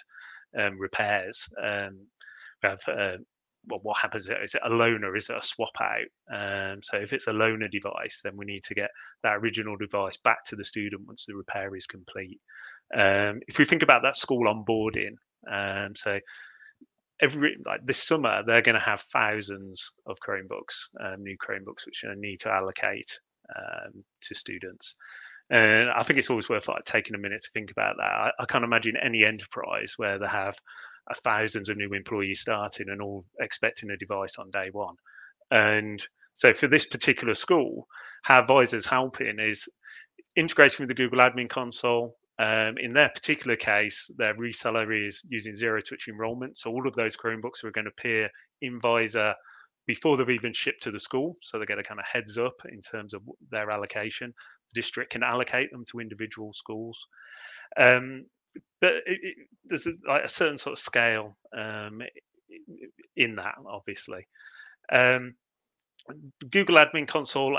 um, 0.58 0.80
repairs. 0.80 1.48
Um, 1.62 2.08
we 2.64 2.70
have 2.70 2.82
uh, 2.88 3.18
well, 3.68 3.80
what 3.84 3.98
happens 3.98 4.30
is 4.30 4.54
it 4.56 4.62
a 4.64 4.70
loaner? 4.70 5.16
Is 5.18 5.30
it 5.30 5.38
a 5.38 5.46
swap 5.46 5.76
out? 5.82 6.08
Um, 6.34 6.80
so 6.84 6.98
if 6.98 7.14
it's 7.14 7.28
a 7.28 7.32
loaner 7.32 7.70
device, 7.70 8.22
then 8.24 8.38
we 8.38 8.46
need 8.46 8.64
to 8.64 8.76
get 8.76 8.90
that 9.24 9.38
original 9.38 9.76
device 9.78 10.18
back 10.18 10.44
to 10.46 10.56
the 10.56 10.64
student 10.64 11.08
once 11.08 11.26
the 11.26 11.36
repair 11.36 11.76
is 11.76 11.86
complete. 11.86 12.40
Um, 12.96 13.40
if 13.48 13.58
we 13.58 13.66
think 13.66 13.84
about 13.84 14.04
that 14.04 14.18
school 14.18 14.46
onboarding, 14.46 15.16
um, 15.52 15.96
so 15.96 16.20
every 17.22 17.58
like 17.66 17.80
this 17.86 18.02
summer 18.04 18.44
they're 18.46 18.62
going 18.62 18.80
to 18.80 18.86
have 18.86 19.02
thousands 19.02 19.92
of 20.06 20.18
Chromebooks, 20.20 20.90
um, 21.00 21.24
new 21.24 21.38
Chromebooks, 21.38 21.86
which 21.86 22.04
they 22.04 22.16
need 22.16 22.38
to 22.42 22.52
allocate 22.52 23.20
um, 23.56 24.04
to 24.22 24.36
students. 24.36 24.96
And 25.50 25.90
I 25.92 26.02
think 26.02 26.18
it's 26.18 26.32
always 26.32 26.50
worth 26.50 26.68
like 26.68 26.84
taking 26.86 27.16
a 27.16 27.20
minute 27.20 27.42
to 27.44 27.52
think 27.54 27.70
about 27.70 27.98
that. 27.98 28.12
I, 28.12 28.32
I 28.40 28.46
can't 28.46 28.64
imagine 28.64 28.98
any 28.98 29.24
enterprise 29.24 29.94
where 29.98 30.18
they 30.18 30.28
have 30.28 30.58
thousands 31.14 31.70
of 31.70 31.78
new 31.78 31.94
employees 31.94 32.40
starting 32.40 32.90
and 32.90 33.02
all 33.02 33.26
expecting 33.40 33.92
a 33.92 33.98
device 33.98 34.38
on 34.40 34.50
day 34.52 34.70
one. 34.72 34.96
And 35.52 36.02
so 36.34 36.54
for 36.54 36.68
this 36.68 36.86
particular 36.86 37.34
school, 37.34 37.88
how 38.24 38.46
Visor's 38.46 38.86
helping 38.86 39.40
is 39.40 39.68
integrating 40.36 40.78
with 40.80 40.90
the 40.90 40.96
Google 40.96 41.20
Admin 41.20 41.50
Console. 41.50 42.18
Um, 42.38 42.78
in 42.78 42.94
their 42.94 43.10
particular 43.10 43.56
case, 43.56 44.12
their 44.18 44.34
reseller 44.36 45.06
is 45.08 45.22
using 45.30 45.54
zero 45.54 45.80
touch 45.80 46.08
enrollment. 46.10 46.58
So 46.58 46.72
all 46.72 46.88
of 46.88 46.96
those 46.96 47.16
Chromebooks 47.16 47.64
are 47.64 47.72
going 47.72 47.86
to 47.86 47.92
appear 47.92 48.30
in 48.62 48.82
Visor 48.82 49.34
before 49.88 50.18
they've 50.18 50.30
even 50.30 50.52
shipped 50.52 50.84
to 50.84 50.92
the 50.92 51.00
school. 51.00 51.38
So 51.42 51.58
they 51.58 51.66
get 51.66 51.80
a 51.80 51.84
kind 51.84 52.00
of 52.00 52.06
heads 52.12 52.38
up 52.38 52.56
in 52.70 52.82
terms 52.82 53.14
of 53.14 53.22
their 53.52 53.70
allocation. 53.70 54.34
The 54.74 54.82
district 54.82 55.12
can 55.12 55.24
allocate 55.24 55.72
them 55.72 55.84
to 55.92 56.00
individual 56.00 56.52
schools. 56.54 57.08
Um, 57.78 58.26
but 58.82 58.94
it, 59.06 59.20
it, 59.22 59.36
there's 59.66 59.88
a, 59.88 59.94
like 60.08 60.24
a 60.24 60.30
certain 60.30 60.58
sort 60.58 60.74
of 60.74 60.80
scale 60.80 61.38
um, 61.58 62.02
in 63.16 63.36
that, 63.36 63.56
obviously. 63.66 64.28
Um, 64.92 65.36
Google 66.52 66.76
Admin 66.76 67.08
Console 67.08 67.58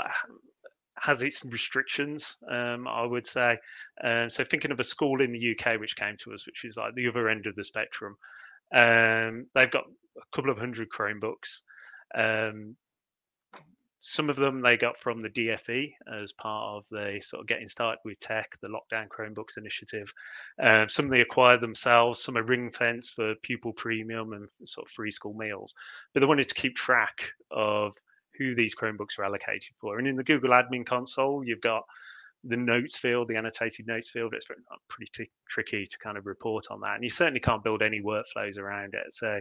has 0.99 1.21
its 1.21 1.43
restrictions, 1.45 2.37
um, 2.49 2.87
I 2.87 3.05
would 3.05 3.25
say. 3.25 3.57
Um, 4.03 4.29
so 4.29 4.43
thinking 4.43 4.71
of 4.71 4.79
a 4.79 4.83
school 4.83 5.21
in 5.21 5.31
the 5.31 5.55
UK 5.57 5.79
which 5.79 5.95
came 5.95 6.15
to 6.17 6.33
us, 6.33 6.45
which 6.47 6.65
is 6.65 6.77
like 6.77 6.95
the 6.95 7.07
other 7.07 7.29
end 7.29 7.45
of 7.45 7.55
the 7.55 7.63
spectrum, 7.63 8.15
um, 8.73 9.45
they've 9.53 9.71
got 9.71 9.85
a 10.17 10.35
couple 10.35 10.51
of 10.51 10.57
hundred 10.57 10.89
Chromebooks. 10.89 11.61
Some 14.09 14.29
of 14.29 14.37
them 14.37 14.61
they 14.61 14.77
got 14.77 14.97
from 14.97 15.19
the 15.19 15.29
DFE 15.29 15.91
as 16.21 16.31
part 16.31 16.77
of 16.77 16.87
the 16.89 17.19
sort 17.21 17.41
of 17.41 17.47
getting 17.47 17.67
started 17.67 17.99
with 18.05 18.17
tech, 18.19 18.57
the 18.61 18.69
lockdown 18.69 19.09
Chromebooks 19.09 19.57
initiative. 19.57 20.13
Um, 20.61 20.87
some 20.87 21.09
they 21.09 21.19
acquired 21.19 21.59
themselves, 21.59 22.23
some 22.23 22.37
are 22.37 22.43
ring 22.43 22.71
fence 22.71 23.09
for 23.09 23.35
pupil 23.43 23.73
premium 23.73 24.31
and 24.31 24.47
sort 24.63 24.87
of 24.87 24.91
free 24.91 25.11
school 25.11 25.33
meals. 25.33 25.75
But 26.13 26.21
they 26.21 26.25
wanted 26.25 26.47
to 26.47 26.53
keep 26.53 26.77
track 26.77 27.31
of 27.51 27.97
who 28.37 28.55
these 28.55 28.73
Chromebooks 28.73 29.19
are 29.19 29.25
allocated 29.25 29.75
for. 29.81 29.97
And 29.97 30.07
in 30.07 30.15
the 30.15 30.23
Google 30.23 30.51
Admin 30.51 30.85
Console, 30.85 31.43
you've 31.43 31.59
got 31.59 31.83
the 32.47 32.57
notes 32.57 32.97
field, 32.97 33.27
the 33.27 33.35
annotated 33.35 33.87
notes 33.87 34.09
field, 34.09 34.33
it's 34.33 34.47
pretty 34.87 35.11
t- 35.13 35.31
tricky 35.49 35.85
to 35.85 35.97
kind 35.99 36.17
of 36.17 36.25
report 36.25 36.65
on 36.71 36.79
that. 36.81 36.95
And 36.95 37.03
you 37.03 37.09
certainly 37.09 37.41
can't 37.41 37.63
build 37.63 37.81
any 37.81 38.01
workflows 38.01 38.57
around 38.57 38.93
it. 38.93 39.11
So 39.11 39.39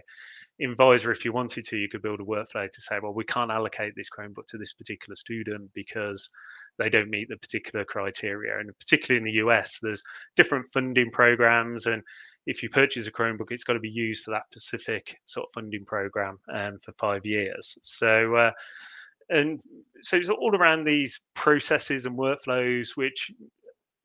in 0.59 0.75
Visor, 0.75 1.13
if 1.13 1.25
you 1.25 1.33
wanted 1.33 1.65
to, 1.67 1.77
you 1.77 1.89
could 1.89 2.03
build 2.03 2.21
a 2.21 2.25
workflow 2.25 2.69
to 2.69 2.81
say, 2.81 2.99
well, 3.01 3.15
we 3.15 3.25
can't 3.25 3.51
allocate 3.51 3.93
this 3.97 4.11
Chromebook 4.11 4.47
to 4.49 4.59
this 4.59 4.73
particular 4.73 5.15
student 5.15 5.71
because 5.73 6.29
they 6.79 6.89
don't 6.89 7.11
meet 7.11 7.29
the 7.29 7.37
particular 7.37 7.85
criteria. 7.85 8.59
And 8.59 8.71
particularly 8.79 9.19
in 9.19 9.25
the 9.25 9.45
US, 9.47 9.79
there's 9.81 10.03
different 10.35 10.67
funding 10.73 11.11
programs. 11.11 11.87
And 11.87 12.03
if 12.47 12.63
you 12.63 12.69
purchase 12.69 13.07
a 13.07 13.13
Chromebook, 13.13 13.51
it's 13.51 13.65
got 13.65 13.75
to 13.75 13.81
be 13.81 13.89
used 13.89 14.25
for 14.25 14.33
that 14.33 14.47
specific 14.51 15.17
sort 15.27 15.47
of 15.47 15.55
funding 15.55 15.85
program 15.85 16.39
um, 16.53 16.77
for 16.79 16.93
five 16.99 17.25
years. 17.25 17.79
So, 17.83 18.35
uh, 18.35 18.51
and 19.31 19.61
so 20.03 20.17
it's 20.17 20.29
all 20.29 20.55
around 20.55 20.85
these 20.85 21.21
processes 21.35 22.07
and 22.07 22.19
workflows 22.19 22.97
which 22.97 23.33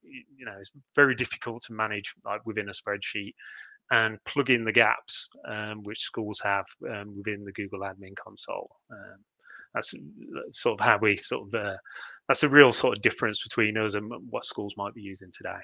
you 0.03 0.45
know 0.45 0.57
is 0.59 0.71
very 0.95 1.15
difficult 1.15 1.61
to 1.63 1.73
manage 1.73 2.13
like 2.25 2.45
within 2.45 2.69
a 2.69 2.71
spreadsheet 2.71 3.33
and 3.91 4.23
plug 4.23 4.49
in 4.49 4.63
the 4.63 4.71
gaps 4.71 5.29
um, 5.47 5.83
which 5.83 5.99
schools 5.99 6.39
have 6.43 6.65
um, 6.89 7.15
within 7.17 7.43
the 7.43 7.51
google 7.51 7.81
admin 7.81 8.15
console. 8.15 8.69
Um, 8.91 9.17
that's 9.73 9.93
sort 10.51 10.79
of 10.79 10.85
how 10.85 10.97
we 11.01 11.15
sort 11.15 11.47
of 11.47 11.55
uh, 11.55 11.77
that's 12.27 12.43
a 12.43 12.49
real 12.49 12.71
sort 12.71 12.97
of 12.97 13.01
difference 13.01 13.41
between 13.43 13.77
us 13.77 13.95
and 13.95 14.11
what 14.29 14.45
schools 14.45 14.73
might 14.75 14.93
be 14.93 15.01
using 15.01 15.31
today. 15.35 15.59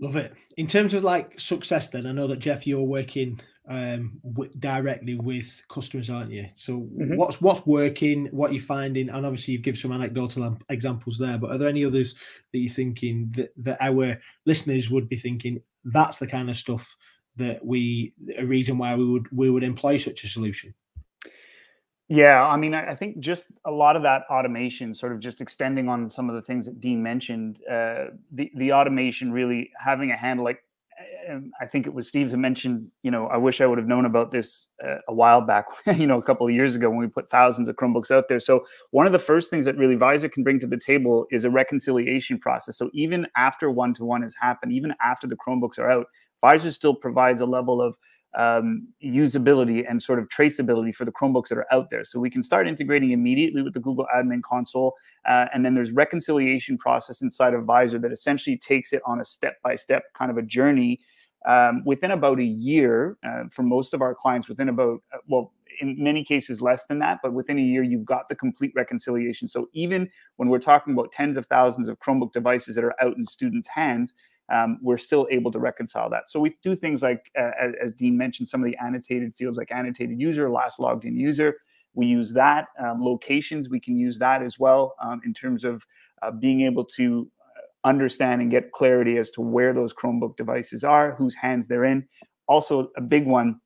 Love 0.00 0.16
it. 0.16 0.34
In 0.56 0.66
terms 0.66 0.94
of 0.94 1.04
like 1.04 1.38
success 1.38 1.88
then 1.88 2.06
i 2.06 2.12
know 2.12 2.26
that 2.26 2.38
jeff 2.38 2.66
you're 2.66 2.82
working 2.82 3.40
um, 3.68 4.20
w- 4.32 4.50
directly 4.58 5.16
with 5.16 5.62
customers, 5.68 6.10
aren't 6.10 6.30
you? 6.30 6.46
So 6.54 6.72
mm-hmm. 6.80 7.16
what's 7.16 7.40
what's 7.40 7.66
working, 7.66 8.26
what 8.26 8.52
you're 8.52 8.62
finding, 8.62 9.08
and 9.08 9.26
obviously 9.26 9.52
you 9.54 9.58
give 9.58 9.78
some 9.78 9.92
anecdotal 9.92 10.56
examples 10.68 11.18
there. 11.18 11.38
But 11.38 11.50
are 11.50 11.58
there 11.58 11.68
any 11.68 11.84
others 11.84 12.14
that 12.52 12.58
you're 12.58 12.72
thinking 12.72 13.32
that, 13.36 13.52
that 13.58 13.78
our 13.80 14.18
listeners 14.44 14.90
would 14.90 15.08
be 15.08 15.16
thinking 15.16 15.60
that's 15.84 16.18
the 16.18 16.26
kind 16.26 16.50
of 16.50 16.56
stuff 16.56 16.96
that 17.36 17.64
we 17.64 18.14
a 18.38 18.44
reason 18.46 18.78
why 18.78 18.94
we 18.94 19.04
would 19.04 19.26
we 19.32 19.50
would 19.50 19.64
employ 19.64 19.96
such 19.96 20.24
a 20.24 20.28
solution? 20.28 20.74
Yeah, 22.08 22.46
I 22.46 22.56
mean, 22.56 22.72
I 22.72 22.94
think 22.94 23.18
just 23.18 23.48
a 23.64 23.70
lot 23.70 23.96
of 23.96 24.02
that 24.02 24.22
automation, 24.30 24.94
sort 24.94 25.12
of 25.12 25.18
just 25.18 25.40
extending 25.40 25.88
on 25.88 26.08
some 26.08 26.28
of 26.28 26.36
the 26.36 26.42
things 26.42 26.64
that 26.66 26.80
Dean 26.80 27.02
mentioned, 27.02 27.58
uh, 27.68 28.06
the 28.30 28.50
the 28.54 28.72
automation 28.72 29.32
really 29.32 29.72
having 29.76 30.12
a 30.12 30.16
handle. 30.16 30.44
Like, 30.44 30.62
um, 31.30 31.50
I 31.60 31.66
think 31.66 31.86
it 31.86 31.94
was 31.94 32.08
Steve 32.08 32.30
who 32.30 32.36
mentioned, 32.36 32.88
you 33.02 33.10
know, 33.10 33.26
I 33.26 33.36
wish 33.36 33.60
I 33.60 33.66
would 33.66 33.78
have 33.78 33.86
known 33.86 34.04
about 34.04 34.30
this 34.30 34.68
uh, 34.84 34.98
a 35.08 35.14
while 35.14 35.40
back, 35.40 35.66
you 35.96 36.06
know, 36.06 36.18
a 36.18 36.22
couple 36.22 36.46
of 36.46 36.52
years 36.52 36.74
ago 36.74 36.88
when 36.88 36.98
we 36.98 37.06
put 37.06 37.30
thousands 37.30 37.68
of 37.68 37.76
Chromebooks 37.76 38.10
out 38.10 38.28
there. 38.28 38.40
So 38.40 38.64
one 38.90 39.06
of 39.06 39.12
the 39.12 39.18
first 39.18 39.50
things 39.50 39.64
that 39.64 39.76
really 39.76 39.94
Visor 39.94 40.28
can 40.28 40.42
bring 40.42 40.60
to 40.60 40.66
the 40.66 40.78
table 40.78 41.26
is 41.30 41.44
a 41.44 41.50
reconciliation 41.50 42.38
process. 42.38 42.76
So 42.76 42.90
even 42.92 43.26
after 43.36 43.70
one 43.70 43.94
to 43.94 44.04
one 44.04 44.22
has 44.22 44.34
happened, 44.40 44.72
even 44.72 44.94
after 45.02 45.26
the 45.26 45.36
Chromebooks 45.36 45.78
are 45.78 45.90
out, 45.90 46.06
Visor 46.40 46.72
still 46.72 46.94
provides 46.94 47.40
a 47.40 47.46
level 47.46 47.80
of 47.80 47.96
um, 48.36 48.86
usability 49.02 49.84
and 49.88 50.02
sort 50.02 50.18
of 50.18 50.28
traceability 50.28 50.94
for 50.94 51.04
the 51.04 51.12
Chromebooks 51.12 51.48
that 51.48 51.58
are 51.58 51.66
out 51.72 51.88
there. 51.90 52.04
So 52.04 52.20
we 52.20 52.30
can 52.30 52.42
start 52.42 52.68
integrating 52.68 53.12
immediately 53.12 53.62
with 53.62 53.72
the 53.72 53.80
Google 53.80 54.06
Admin 54.14 54.42
Console, 54.42 54.94
uh, 55.26 55.46
and 55.54 55.64
then 55.64 55.74
there's 55.74 55.92
reconciliation 55.92 56.76
process 56.76 57.22
inside 57.22 57.54
of 57.54 57.64
Visor 57.64 57.98
that 58.00 58.12
essentially 58.12 58.58
takes 58.58 58.92
it 58.92 59.02
on 59.06 59.20
a 59.20 59.24
step-by-step 59.24 60.04
kind 60.14 60.30
of 60.30 60.36
a 60.36 60.42
journey. 60.42 61.00
Um, 61.46 61.82
within 61.84 62.10
about 62.10 62.40
a 62.40 62.44
year, 62.44 63.16
uh, 63.26 63.44
for 63.50 63.62
most 63.62 63.94
of 63.94 64.02
our 64.02 64.14
clients, 64.14 64.48
within 64.48 64.68
about 64.68 65.00
uh, 65.14 65.18
well, 65.28 65.52
in 65.80 66.02
many 66.02 66.24
cases 66.24 66.60
less 66.60 66.86
than 66.86 66.98
that, 67.00 67.20
but 67.22 67.32
within 67.32 67.58
a 67.58 67.62
year, 67.62 67.82
you've 67.82 68.04
got 68.04 68.28
the 68.28 68.34
complete 68.34 68.72
reconciliation. 68.74 69.46
So 69.46 69.68
even 69.72 70.10
when 70.36 70.48
we're 70.48 70.58
talking 70.58 70.92
about 70.92 71.12
tens 71.12 71.36
of 71.36 71.46
thousands 71.46 71.88
of 71.88 71.98
Chromebook 71.98 72.32
devices 72.32 72.74
that 72.74 72.84
are 72.84 72.94
out 73.00 73.16
in 73.16 73.26
students' 73.26 73.68
hands, 73.68 74.14
um, 74.48 74.78
we're 74.80 74.98
still 74.98 75.26
able 75.30 75.50
to 75.52 75.58
reconcile 75.58 76.08
that. 76.10 76.30
So 76.30 76.40
we 76.40 76.56
do 76.62 76.76
things 76.76 77.02
like, 77.02 77.30
uh, 77.38 77.50
as, 77.82 77.92
Dean 77.92 78.16
mentioned, 78.16 78.48
some 78.48 78.62
of 78.62 78.66
the 78.66 78.76
annotated 78.78 79.34
fields 79.36 79.58
like 79.58 79.72
annotated 79.72 80.20
user, 80.20 80.50
last 80.50 80.78
logged 80.78 81.04
in 81.04 81.16
user. 81.16 81.56
We 81.94 82.06
use 82.06 82.32
that. 82.34 82.68
Um, 82.78 83.02
locations, 83.02 83.68
we 83.68 83.80
can 83.80 83.96
use 83.96 84.18
that 84.18 84.42
as 84.42 84.58
well 84.58 84.94
um, 85.02 85.20
in 85.24 85.32
terms 85.34 85.64
of 85.64 85.84
uh, 86.22 86.30
being 86.30 86.60
able 86.60 86.84
to 86.84 87.28
understand 87.86 88.42
and 88.42 88.50
get 88.50 88.72
clarity 88.72 89.16
as 89.16 89.30
to 89.30 89.40
where 89.40 89.72
those 89.72 89.94
Chromebook 89.94 90.36
devices 90.36 90.84
are, 90.84 91.14
whose 91.14 91.34
hands 91.34 91.66
they're 91.66 91.84
in. 91.84 92.06
Also, 92.48 92.90
a 92.96 93.00
big 93.00 93.26
one 93.26 93.60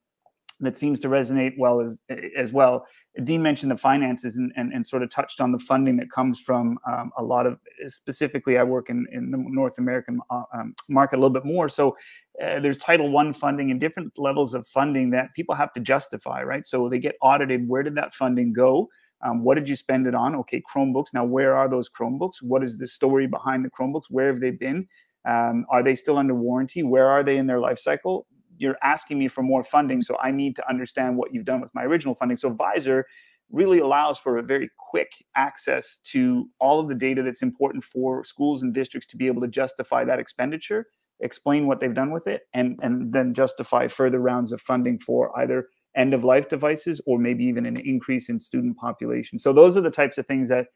that 0.61 0.77
seems 0.77 0.99
to 0.99 1.09
resonate 1.09 1.53
well 1.57 1.81
as 1.81 1.99
as 2.37 2.53
well. 2.53 2.85
Dean 3.23 3.41
mentioned 3.41 3.71
the 3.71 3.77
finances 3.77 4.37
and, 4.37 4.53
and, 4.55 4.71
and 4.71 4.85
sort 4.85 5.03
of 5.03 5.09
touched 5.09 5.41
on 5.41 5.51
the 5.51 5.59
funding 5.59 5.97
that 5.97 6.09
comes 6.09 6.39
from 6.39 6.77
um, 6.87 7.11
a 7.17 7.23
lot 7.23 7.45
of 7.45 7.59
specifically 7.87 8.57
I 8.57 8.63
work 8.63 8.89
in, 8.89 9.05
in 9.11 9.31
the 9.31 9.37
North 9.37 9.79
American 9.79 10.21
uh, 10.29 10.43
um, 10.53 10.73
market 10.87 11.17
a 11.17 11.19
little 11.19 11.33
bit 11.33 11.45
more. 11.45 11.67
So 11.67 11.97
uh, 12.41 12.59
there's 12.59 12.77
Title 12.77 13.09
One 13.09 13.33
funding 13.33 13.71
and 13.71 13.79
different 13.79 14.17
levels 14.17 14.53
of 14.53 14.65
funding 14.67 15.09
that 15.11 15.33
people 15.35 15.55
have 15.55 15.73
to 15.73 15.81
justify, 15.81 16.43
right? 16.43 16.65
So 16.65 16.87
they 16.87 16.99
get 16.99 17.15
audited. 17.21 17.67
Where 17.67 17.83
did 17.83 17.95
that 17.95 18.13
funding 18.13 18.53
go? 18.53 18.87
Um, 19.23 19.43
what 19.43 19.55
did 19.55 19.69
you 19.69 19.75
spend 19.75 20.07
it 20.07 20.15
on? 20.15 20.35
Okay, 20.35 20.61
Chromebooks. 20.61 21.13
Now, 21.13 21.25
where 21.25 21.55
are 21.55 21.69
those 21.69 21.89
Chromebooks? 21.89 22.41
What 22.41 22.63
is 22.63 22.77
the 22.77 22.87
story 22.87 23.27
behind 23.27 23.63
the 23.63 23.69
Chromebooks? 23.69 24.05
Where 24.09 24.27
have 24.27 24.39
they 24.39 24.51
been? 24.51 24.87
Um, 25.25 25.65
are 25.69 25.83
they 25.83 25.95
still 25.95 26.17
under 26.17 26.33
warranty? 26.33 26.81
Where 26.81 27.07
are 27.07 27.23
they 27.23 27.37
in 27.37 27.47
their 27.47 27.59
life 27.59 27.79
cycle? 27.79 28.27
you're 28.61 28.77
asking 28.83 29.17
me 29.17 29.27
for 29.27 29.41
more 29.41 29.63
funding, 29.63 30.03
so 30.03 30.15
I 30.21 30.29
need 30.29 30.55
to 30.55 30.69
understand 30.69 31.17
what 31.17 31.33
you've 31.33 31.45
done 31.45 31.61
with 31.61 31.73
my 31.73 31.83
original 31.83 32.13
funding. 32.13 32.37
So 32.37 32.51
Visor 32.51 33.07
really 33.49 33.79
allows 33.79 34.19
for 34.19 34.37
a 34.37 34.43
very 34.43 34.69
quick 34.77 35.25
access 35.35 35.99
to 36.05 36.47
all 36.59 36.79
of 36.79 36.87
the 36.87 36.95
data 36.95 37.23
that's 37.23 37.41
important 37.41 37.83
for 37.83 38.23
schools 38.23 38.61
and 38.61 38.71
districts 38.71 39.07
to 39.07 39.17
be 39.17 39.25
able 39.25 39.41
to 39.41 39.47
justify 39.47 40.05
that 40.05 40.19
expenditure, 40.19 40.85
explain 41.19 41.65
what 41.65 41.79
they've 41.79 41.93
done 41.93 42.11
with 42.11 42.27
it, 42.27 42.43
and, 42.53 42.79
and 42.83 43.11
then 43.11 43.33
justify 43.33 43.87
further 43.87 44.19
rounds 44.19 44.51
of 44.51 44.61
funding 44.61 44.99
for 44.99 45.37
either 45.39 45.67
end 45.95 46.13
of 46.13 46.23
life 46.23 46.49
devices 46.49 47.01
or 47.05 47.19
maybe 47.19 47.43
even 47.45 47.65
an 47.65 47.77
increase 47.77 48.29
in 48.29 48.39
student 48.39 48.77
population. 48.77 49.37
So 49.37 49.51
those 49.51 49.75
are 49.75 49.81
the 49.81 49.91
types 49.91 50.17
of 50.17 50.25
things 50.25 50.49
that 50.49 50.67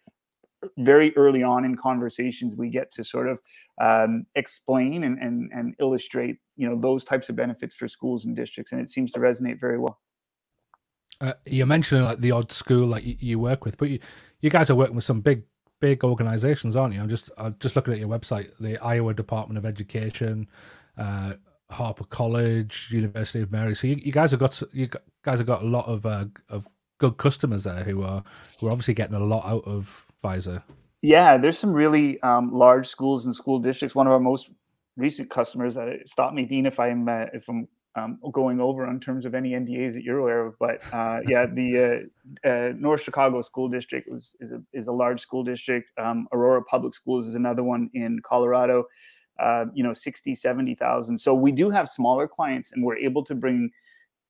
very 0.78 1.16
early 1.16 1.44
on 1.44 1.66
in 1.66 1.76
conversations 1.76 2.56
we 2.56 2.70
get 2.70 2.92
to 2.92 3.04
sort 3.04 3.28
of 3.28 3.40
um, 3.82 4.26
explain 4.36 5.04
and, 5.04 5.20
and, 5.20 5.52
and 5.54 5.76
illustrate 5.80 6.38
you 6.56 6.68
know 6.68 6.80
those 6.80 7.04
types 7.04 7.30
of 7.30 7.36
benefits 7.36 7.76
for 7.76 7.88
schools 7.88 8.26
and 8.26 8.36
districts 8.36 8.72
and 8.72 8.82
it 8.82 8.90
seems 8.90 9.12
to 9.12 9.20
resonate 9.20 9.60
very 9.60 9.78
well 9.78 10.00
uh, 11.22 11.34
you're 11.46 11.66
mentioning 11.66 12.04
like 12.04 12.20
the 12.20 12.32
odd 12.32 12.52
school 12.52 12.88
like 12.88 13.04
you, 13.06 13.38
work 13.40 13.66
with 13.66 13.78
but 13.78 13.90
you, 13.90 14.00
you 14.40 14.50
guys 14.50 14.70
are 14.70 14.76
working 14.76 14.96
with 14.96 15.06
some 15.06 15.22
big 15.22 15.44
big 15.82 16.04
organizations 16.04 16.76
aren't 16.76 16.94
you 16.94 17.02
i'm 17.02 17.10
just 17.10 17.30
i'm 17.38 17.56
just 17.60 17.76
looking 17.76 17.94
at 17.94 18.00
your 18.00 18.10
website 18.10 18.50
the 18.60 18.78
iowa 18.80 19.14
department 19.14 19.58
of 19.58 19.66
education 19.66 20.48
uh, 20.98 21.34
harper 21.72 22.04
college 22.06 22.90
university 22.92 23.42
of 23.42 23.52
mary 23.52 23.74
so 23.74 23.88
you, 23.88 23.96
you, 23.96 24.12
guys 24.12 24.32
have 24.32 24.40
got 24.40 24.62
you 24.72 24.88
guys 25.24 25.40
have 25.40 25.48
got 25.48 25.64
a 25.64 25.66
lot 25.66 25.86
of 25.88 26.06
uh, 26.06 26.26
of 26.50 26.68
good 26.98 27.18
customers 27.18 27.64
there 27.64 27.84
who 27.84 28.04
are 28.04 28.24
who 28.60 28.68
are 28.68 28.72
obviously 28.72 28.94
getting 28.94 29.16
a 29.16 29.20
lot 29.20 29.46
out 29.46 29.64
of 29.66 30.06
Visor? 30.22 30.64
Yeah, 31.02 31.38
there's 31.38 31.60
some 31.60 31.74
really 31.74 32.22
um, 32.22 32.52
large 32.52 32.88
schools 32.88 33.26
and 33.26 33.36
school 33.36 33.60
districts. 33.60 33.96
One 33.96 34.08
of 34.08 34.14
our 34.14 34.20
most 34.20 34.50
recent 34.98 35.30
customers 35.30 35.76
that 35.76 36.08
stop 36.08 36.34
me, 36.34 36.46
Dean, 36.46 36.66
if 36.66 36.80
I'm 36.80 37.08
uh, 37.08 37.26
if 37.34 37.48
I'm 37.48 37.68
um, 37.96 38.20
going 38.34 38.60
over 38.60 38.90
in 38.90 39.00
terms 39.00 39.26
of 39.26 39.36
any 39.36 39.52
NDAs 39.52 39.94
that 39.94 40.04
you're 40.04 40.18
aware 40.18 40.48
of. 40.48 40.56
But 40.60 40.82
uh, 40.92 41.20
yeah, 41.28 41.46
the 41.46 42.10
uh, 42.44 42.48
uh, 42.48 42.74
North 42.78 43.02
Chicago 43.02 43.42
School 43.42 43.70
District 43.70 44.10
was, 44.10 44.36
is 44.40 44.52
a 44.52 44.62
is 44.74 44.88
a 44.88 44.92
large 44.92 45.22
school 45.22 45.44
district. 45.44 45.92
Um, 45.98 46.28
Aurora 46.34 46.64
Public 46.64 46.94
Schools 46.94 47.28
is 47.28 47.36
another 47.36 47.64
one 47.64 47.90
in 47.94 48.20
Colorado. 48.26 48.86
Uh, 49.40 49.66
you 49.74 49.84
know, 49.84 49.94
60, 49.94 50.34
70,000. 50.34 51.18
So 51.18 51.34
we 51.34 51.52
do 51.52 51.70
have 51.70 51.90
smaller 51.90 52.28
clients, 52.28 52.72
and 52.72 52.84
we're 52.84 52.98
able 52.98 53.24
to 53.26 53.36
bring 53.36 53.70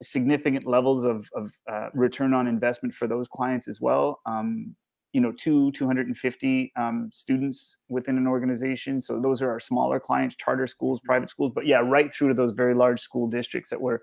significant 0.01 0.65
levels 0.65 1.05
of, 1.05 1.29
of 1.33 1.51
return 1.93 2.33
on 2.33 2.47
investment 2.47 2.93
for 2.93 3.07
those 3.07 3.27
clients 3.27 3.67
as 3.67 3.79
well. 3.79 4.19
Um, 4.25 4.75
you 5.15 5.21
know 5.21 5.31
two 5.31 5.71
250 5.71 6.73
um, 6.75 7.09
students 7.13 7.77
within 7.87 8.17
an 8.17 8.27
organization 8.27 8.99
so 8.99 9.17
those 9.17 9.41
are 9.41 9.49
our 9.49 9.61
smaller 9.61 9.97
clients 9.97 10.35
charter 10.35 10.67
schools 10.67 10.99
private 11.05 11.29
schools 11.29 11.53
but 11.55 11.65
yeah 11.65 11.77
right 11.77 12.13
through 12.13 12.27
to 12.27 12.33
those 12.33 12.51
very 12.51 12.75
large 12.75 12.99
school 12.99 13.25
districts 13.25 13.69
that 13.69 13.79
we're 13.79 13.99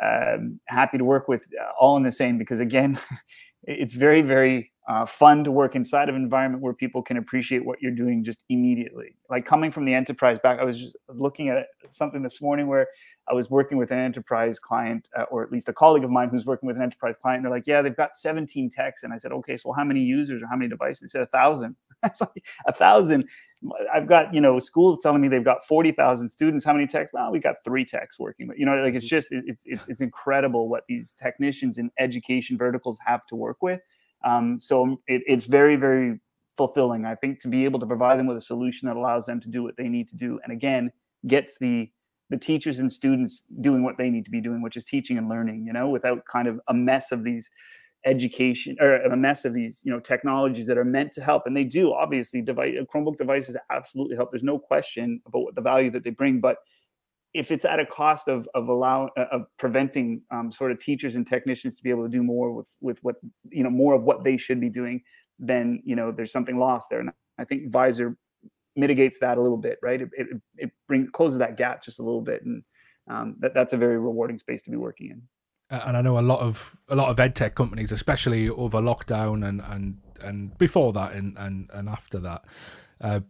um, 0.00 0.60
happy 0.66 0.98
to 0.98 1.04
work 1.04 1.26
with 1.26 1.44
uh, 1.60 1.72
all 1.80 1.96
in 1.96 2.04
the 2.04 2.12
same 2.12 2.38
because 2.38 2.60
again 2.60 2.96
it's 3.64 3.92
very 3.92 4.22
very 4.22 4.71
uh, 4.88 5.06
fun 5.06 5.44
to 5.44 5.52
work 5.52 5.76
inside 5.76 6.08
of 6.08 6.16
an 6.16 6.22
environment 6.22 6.62
where 6.62 6.72
people 6.72 7.02
can 7.02 7.16
appreciate 7.16 7.64
what 7.64 7.80
you're 7.80 7.92
doing 7.92 8.24
just 8.24 8.44
immediately. 8.48 9.14
Like 9.30 9.46
coming 9.46 9.70
from 9.70 9.84
the 9.84 9.94
enterprise 9.94 10.38
back, 10.42 10.58
I 10.58 10.64
was 10.64 10.92
looking 11.08 11.48
at 11.48 11.68
something 11.88 12.22
this 12.22 12.42
morning 12.42 12.66
where 12.66 12.88
I 13.28 13.34
was 13.34 13.48
working 13.48 13.78
with 13.78 13.92
an 13.92 14.00
enterprise 14.00 14.58
client, 14.58 15.08
uh, 15.16 15.24
or 15.30 15.44
at 15.44 15.52
least 15.52 15.68
a 15.68 15.72
colleague 15.72 16.02
of 16.02 16.10
mine 16.10 16.30
who's 16.30 16.46
working 16.46 16.66
with 16.66 16.76
an 16.76 16.82
enterprise 16.82 17.16
client. 17.16 17.44
They're 17.44 17.52
like, 17.52 17.68
"Yeah, 17.68 17.80
they've 17.80 17.96
got 17.96 18.16
17 18.16 18.70
techs," 18.70 19.04
and 19.04 19.12
I 19.12 19.18
said, 19.18 19.30
"Okay, 19.30 19.56
so 19.56 19.70
how 19.72 19.84
many 19.84 20.00
users 20.00 20.42
or 20.42 20.48
how 20.48 20.56
many 20.56 20.68
devices?" 20.68 21.00
They 21.00 21.18
said 21.18 21.22
a 21.22 21.26
thousand. 21.26 21.76
It's 22.04 22.20
like 22.20 22.44
a 22.66 22.72
thousand. 22.72 23.28
I've 23.94 24.08
got 24.08 24.34
you 24.34 24.40
know 24.40 24.58
schools 24.58 24.98
telling 25.00 25.20
me 25.20 25.28
they've 25.28 25.44
got 25.44 25.64
40,000 25.64 26.28
students. 26.28 26.64
How 26.64 26.72
many 26.72 26.88
techs? 26.88 27.12
Well, 27.12 27.30
we 27.30 27.38
got 27.38 27.62
three 27.64 27.84
techs 27.84 28.18
working. 28.18 28.48
But 28.48 28.58
you 28.58 28.66
know, 28.66 28.74
like 28.74 28.94
it's 28.94 29.06
just 29.06 29.28
it's 29.30 29.62
it's 29.66 29.86
it's 29.86 30.00
incredible 30.00 30.68
what 30.68 30.82
these 30.88 31.12
technicians 31.12 31.78
in 31.78 31.92
education 32.00 32.58
verticals 32.58 32.98
have 33.06 33.24
to 33.26 33.36
work 33.36 33.62
with 33.62 33.80
um, 34.24 34.60
so 34.60 35.00
it, 35.06 35.22
it's 35.26 35.44
very, 35.44 35.76
very 35.76 36.20
fulfilling, 36.56 37.04
I 37.04 37.14
think, 37.14 37.40
to 37.40 37.48
be 37.48 37.64
able 37.64 37.80
to 37.80 37.86
provide 37.86 38.18
them 38.18 38.26
with 38.26 38.36
a 38.36 38.42
solution 38.42 38.88
that 38.88 38.96
allows 38.96 39.26
them 39.26 39.40
to 39.40 39.48
do 39.48 39.62
what 39.62 39.76
they 39.76 39.88
need 39.88 40.08
to 40.08 40.16
do, 40.16 40.38
and 40.42 40.52
again, 40.52 40.90
gets 41.26 41.58
the 41.58 41.90
the 42.30 42.38
teachers 42.38 42.78
and 42.78 42.90
students 42.90 43.42
doing 43.60 43.82
what 43.82 43.98
they 43.98 44.08
need 44.08 44.24
to 44.24 44.30
be 44.30 44.40
doing, 44.40 44.62
which 44.62 44.76
is 44.76 44.84
teaching 44.84 45.18
and 45.18 45.28
learning. 45.28 45.66
You 45.66 45.72
know, 45.72 45.88
without 45.88 46.24
kind 46.24 46.48
of 46.48 46.60
a 46.68 46.74
mess 46.74 47.12
of 47.12 47.24
these 47.24 47.50
education 48.04 48.76
or 48.80 48.96
a 48.96 49.16
mess 49.16 49.44
of 49.44 49.54
these 49.54 49.80
you 49.84 49.92
know 49.92 50.00
technologies 50.00 50.66
that 50.66 50.76
are 50.76 50.84
meant 50.84 51.12
to 51.12 51.22
help 51.22 51.46
and 51.46 51.56
they 51.56 51.62
do 51.62 51.92
obviously 51.94 52.42
device 52.42 52.74
chromebook 52.92 53.16
devices 53.16 53.56
absolutely 53.70 54.16
help 54.16 54.28
there's 54.30 54.42
no 54.42 54.58
question 54.58 55.20
about 55.26 55.42
what 55.42 55.54
the 55.54 55.60
value 55.60 55.88
that 55.88 56.02
they 56.02 56.10
bring 56.10 56.40
but 56.40 56.58
if 57.34 57.50
it's 57.50 57.64
at 57.64 57.80
a 57.80 57.86
cost 57.86 58.28
of 58.28 58.48
of 58.54 58.68
allow 58.68 59.08
uh, 59.16 59.26
of 59.32 59.46
preventing 59.58 60.22
um, 60.30 60.52
sort 60.52 60.70
of 60.70 60.78
teachers 60.78 61.16
and 61.16 61.26
technicians 61.26 61.76
to 61.76 61.82
be 61.82 61.90
able 61.90 62.02
to 62.04 62.08
do 62.08 62.22
more 62.22 62.52
with 62.52 62.68
with 62.80 62.98
what 63.02 63.16
you 63.50 63.62
know 63.62 63.70
more 63.70 63.94
of 63.94 64.04
what 64.04 64.24
they 64.24 64.36
should 64.36 64.60
be 64.60 64.68
doing, 64.68 65.02
then 65.38 65.82
you 65.84 65.96
know 65.96 66.12
there's 66.12 66.32
something 66.32 66.58
lost 66.58 66.88
there. 66.90 67.00
And 67.00 67.10
I 67.38 67.44
think 67.44 67.70
Visor 67.70 68.16
mitigates 68.76 69.18
that 69.20 69.38
a 69.38 69.42
little 69.42 69.58
bit, 69.58 69.78
right? 69.82 70.00
It 70.00 70.10
it, 70.12 70.26
it 70.56 70.70
brings 70.88 71.10
closes 71.10 71.38
that 71.38 71.56
gap 71.56 71.82
just 71.82 71.98
a 71.98 72.02
little 72.02 72.20
bit, 72.20 72.44
and 72.44 72.62
um, 73.08 73.36
that 73.40 73.54
that's 73.54 73.72
a 73.72 73.78
very 73.78 73.98
rewarding 73.98 74.38
space 74.38 74.62
to 74.62 74.70
be 74.70 74.76
working 74.76 75.10
in. 75.10 75.22
And 75.70 75.96
I 75.96 76.02
know 76.02 76.18
a 76.18 76.20
lot 76.20 76.40
of 76.40 76.76
a 76.88 76.96
lot 76.96 77.08
of 77.08 77.18
ed 77.18 77.34
tech 77.34 77.54
companies, 77.54 77.92
especially 77.92 78.50
over 78.50 78.80
lockdown 78.80 79.48
and 79.48 79.62
and 79.62 79.98
and 80.20 80.56
before 80.58 80.92
that 80.92 81.12
and 81.12 81.36
and 81.38 81.70
and 81.72 81.88
after 81.88 82.18
that, 82.18 82.44
uh, 83.00 83.20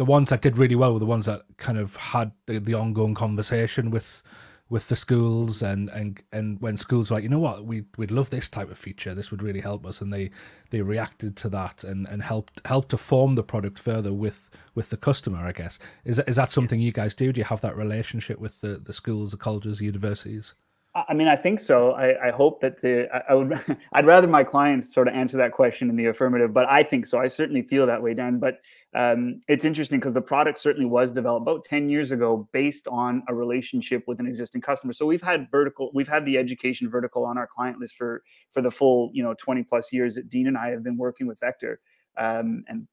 the 0.00 0.04
ones 0.06 0.30
that 0.30 0.40
did 0.40 0.56
really 0.56 0.74
well 0.74 0.94
were 0.94 0.98
the 0.98 1.04
ones 1.04 1.26
that 1.26 1.42
kind 1.58 1.76
of 1.76 1.94
had 1.94 2.32
the, 2.46 2.58
the 2.58 2.72
ongoing 2.72 3.14
conversation 3.14 3.90
with 3.90 4.22
with 4.70 4.88
the 4.88 4.96
schools 4.96 5.60
and 5.60 5.90
and 5.90 6.22
and 6.32 6.58
when 6.62 6.78
schools 6.78 7.10
were 7.10 7.16
like 7.16 7.22
you 7.22 7.28
know 7.28 7.38
what? 7.38 7.66
We 7.66 7.84
we'd 7.98 8.10
love 8.10 8.30
this 8.30 8.48
type 8.48 8.70
of 8.70 8.78
feature. 8.78 9.14
This 9.14 9.30
would 9.30 9.42
really 9.42 9.60
help 9.60 9.84
us. 9.84 10.00
And 10.00 10.10
they 10.10 10.30
they 10.70 10.80
reacted 10.80 11.36
to 11.36 11.50
that 11.50 11.84
and 11.84 12.06
and 12.06 12.22
helped 12.22 12.62
helped 12.64 12.88
to 12.92 12.96
form 12.96 13.34
the 13.34 13.42
product 13.42 13.78
further 13.78 14.10
with 14.10 14.48
with 14.74 14.88
the 14.88 14.96
customer 14.96 15.40
i 15.46 15.52
guess. 15.52 15.78
Is 16.06 16.18
is 16.20 16.36
that 16.36 16.50
something 16.50 16.80
you 16.80 16.92
guys 16.92 17.14
do? 17.14 17.30
Do 17.30 17.38
you 17.38 17.44
have 17.44 17.60
that 17.60 17.76
relationship 17.76 18.38
with 18.38 18.62
the 18.62 18.78
the 18.82 18.94
schools 18.94 19.32
the 19.32 19.36
colleges 19.36 19.80
the 19.80 19.84
universities 19.84 20.54
I 20.92 21.14
mean, 21.14 21.28
I 21.28 21.36
think 21.36 21.60
so. 21.60 21.92
I, 21.92 22.28
I 22.28 22.30
hope 22.32 22.60
that 22.62 22.80
the 22.80 23.08
I, 23.14 23.32
I, 23.32 23.34
would 23.34 23.78
I'd 23.92 24.06
rather 24.06 24.26
my 24.26 24.42
clients 24.42 24.92
sort 24.92 25.06
of 25.06 25.14
answer 25.14 25.36
that 25.36 25.52
question 25.52 25.88
in 25.88 25.94
the 25.94 26.06
affirmative, 26.06 26.52
but 26.52 26.68
I 26.68 26.82
think 26.82 27.06
so. 27.06 27.18
I 27.18 27.28
certainly 27.28 27.62
feel 27.62 27.86
that 27.86 28.02
way, 28.02 28.12
Dan. 28.12 28.40
But 28.40 28.58
um, 28.92 29.40
it's 29.46 29.64
interesting 29.64 30.00
because 30.00 30.14
the 30.14 30.22
product 30.22 30.58
certainly 30.58 30.86
was 30.86 31.12
developed 31.12 31.42
about 31.42 31.64
ten 31.64 31.88
years 31.88 32.10
ago 32.10 32.48
based 32.52 32.88
on 32.88 33.22
a 33.28 33.34
relationship 33.34 34.02
with 34.08 34.18
an 34.18 34.26
existing 34.26 34.62
customer. 34.62 34.92
So 34.92 35.06
we've 35.06 35.22
had 35.22 35.46
vertical, 35.52 35.92
we've 35.94 36.08
had 36.08 36.24
the 36.24 36.36
education 36.36 36.90
vertical 36.90 37.24
on 37.24 37.38
our 37.38 37.46
client 37.46 37.78
list 37.78 37.94
for 37.96 38.22
for 38.50 38.60
the 38.60 38.70
full 38.70 39.10
you 39.12 39.22
know 39.22 39.34
twenty 39.34 39.62
plus 39.62 39.92
years 39.92 40.16
that 40.16 40.28
Dean 40.28 40.48
and 40.48 40.58
I 40.58 40.70
have 40.70 40.82
been 40.82 40.96
working 40.96 41.28
with 41.28 41.38
Vector 41.38 41.80
um, 42.16 42.64
and 42.66 42.88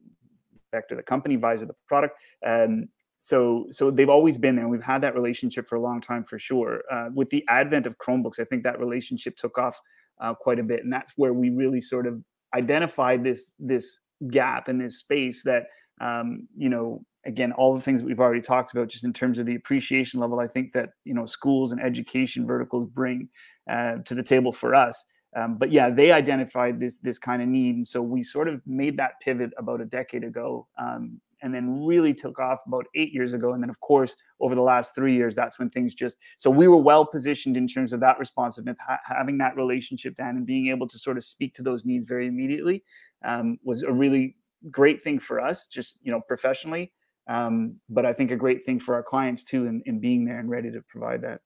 Vector, 0.71 0.95
the 0.95 1.03
company, 1.03 1.35
Visor, 1.35 1.65
the 1.65 1.75
product. 1.87 2.19
Um, 2.45 2.89
so 3.19 3.65
so 3.71 3.89
they've 3.89 4.09
always 4.09 4.37
been 4.37 4.55
there 4.55 4.67
we've 4.67 4.83
had 4.83 5.01
that 5.01 5.15
relationship 5.15 5.67
for 5.67 5.75
a 5.75 5.81
long 5.81 5.99
time 6.01 6.23
for 6.23 6.37
sure. 6.37 6.83
Uh, 6.91 7.09
with 7.13 7.29
the 7.29 7.43
advent 7.47 7.85
of 7.85 7.97
chromebooks 7.97 8.39
i 8.39 8.43
think 8.43 8.63
that 8.63 8.79
relationship 8.79 9.35
took 9.37 9.57
off 9.57 9.79
uh, 10.19 10.33
quite 10.33 10.59
a 10.59 10.63
bit 10.63 10.83
and 10.83 10.91
that's 10.91 11.13
where 11.15 11.33
we 11.33 11.49
really 11.49 11.81
sort 11.81 12.07
of 12.07 12.21
identified 12.55 13.23
this 13.23 13.53
this 13.59 13.99
gap 14.29 14.69
in 14.69 14.77
this 14.77 14.99
space 14.99 15.43
that 15.43 15.65
um, 16.01 16.47
you 16.57 16.69
know 16.69 17.03
again 17.25 17.51
all 17.53 17.75
the 17.75 17.81
things 17.81 18.03
we've 18.03 18.19
already 18.19 18.41
talked 18.41 18.71
about 18.73 18.87
just 18.87 19.03
in 19.03 19.13
terms 19.13 19.37
of 19.37 19.45
the 19.45 19.55
appreciation 19.55 20.19
level 20.19 20.39
i 20.39 20.47
think 20.47 20.71
that 20.71 20.89
you 21.03 21.13
know 21.13 21.25
schools 21.25 21.71
and 21.71 21.81
education 21.81 22.45
verticals 22.45 22.87
bring 22.87 23.27
uh, 23.69 23.97
to 24.05 24.15
the 24.15 24.23
table 24.23 24.51
for 24.51 24.73
us. 24.73 25.03
Um, 25.35 25.57
but 25.57 25.71
yeah 25.71 25.89
they 25.89 26.11
identified 26.11 26.79
this 26.79 26.99
this 26.99 27.19
kind 27.19 27.41
of 27.41 27.49
need 27.49 27.75
and 27.75 27.87
so 27.87 28.01
we 28.01 28.23
sort 28.23 28.47
of 28.47 28.61
made 28.65 28.97
that 28.97 29.19
pivot 29.21 29.51
about 29.57 29.81
a 29.81 29.85
decade 29.85 30.23
ago 30.23 30.67
um, 30.79 31.19
and 31.41 31.53
then 31.53 31.85
really 31.85 32.13
took 32.13 32.39
off 32.39 32.59
about 32.67 32.85
eight 32.95 33.13
years 33.13 33.33
ago. 33.33 33.53
And 33.53 33.61
then, 33.61 33.69
of 33.69 33.79
course, 33.79 34.15
over 34.39 34.55
the 34.55 34.61
last 34.61 34.95
three 34.95 35.13
years, 35.15 35.35
that's 35.35 35.59
when 35.59 35.69
things 35.69 35.93
just 35.93 36.17
so 36.37 36.49
we 36.49 36.67
were 36.67 36.77
well 36.77 37.05
positioned 37.05 37.57
in 37.57 37.67
terms 37.67 37.93
of 37.93 37.99
that 37.99 38.19
responsiveness, 38.19 38.77
ha- 38.79 38.99
having 39.05 39.37
that 39.39 39.55
relationship, 39.55 40.15
Dan, 40.15 40.37
and 40.37 40.45
being 40.45 40.67
able 40.67 40.87
to 40.87 40.97
sort 40.97 41.17
of 41.17 41.23
speak 41.23 41.53
to 41.55 41.63
those 41.63 41.85
needs 41.85 42.05
very 42.05 42.27
immediately 42.27 42.83
um, 43.23 43.57
was 43.63 43.83
a 43.83 43.91
really 43.91 44.35
great 44.71 45.01
thing 45.01 45.19
for 45.19 45.39
us, 45.39 45.67
just 45.67 45.97
you 46.01 46.11
know, 46.11 46.21
professionally. 46.21 46.91
Um, 47.27 47.75
but 47.89 48.05
I 48.05 48.13
think 48.13 48.31
a 48.31 48.37
great 48.37 48.63
thing 48.63 48.79
for 48.79 48.95
our 48.95 49.03
clients 49.03 49.43
too, 49.43 49.65
in, 49.65 49.81
in 49.85 49.99
being 49.99 50.25
there 50.25 50.39
and 50.39 50.49
ready 50.49 50.71
to 50.71 50.81
provide 50.89 51.21
that. 51.23 51.41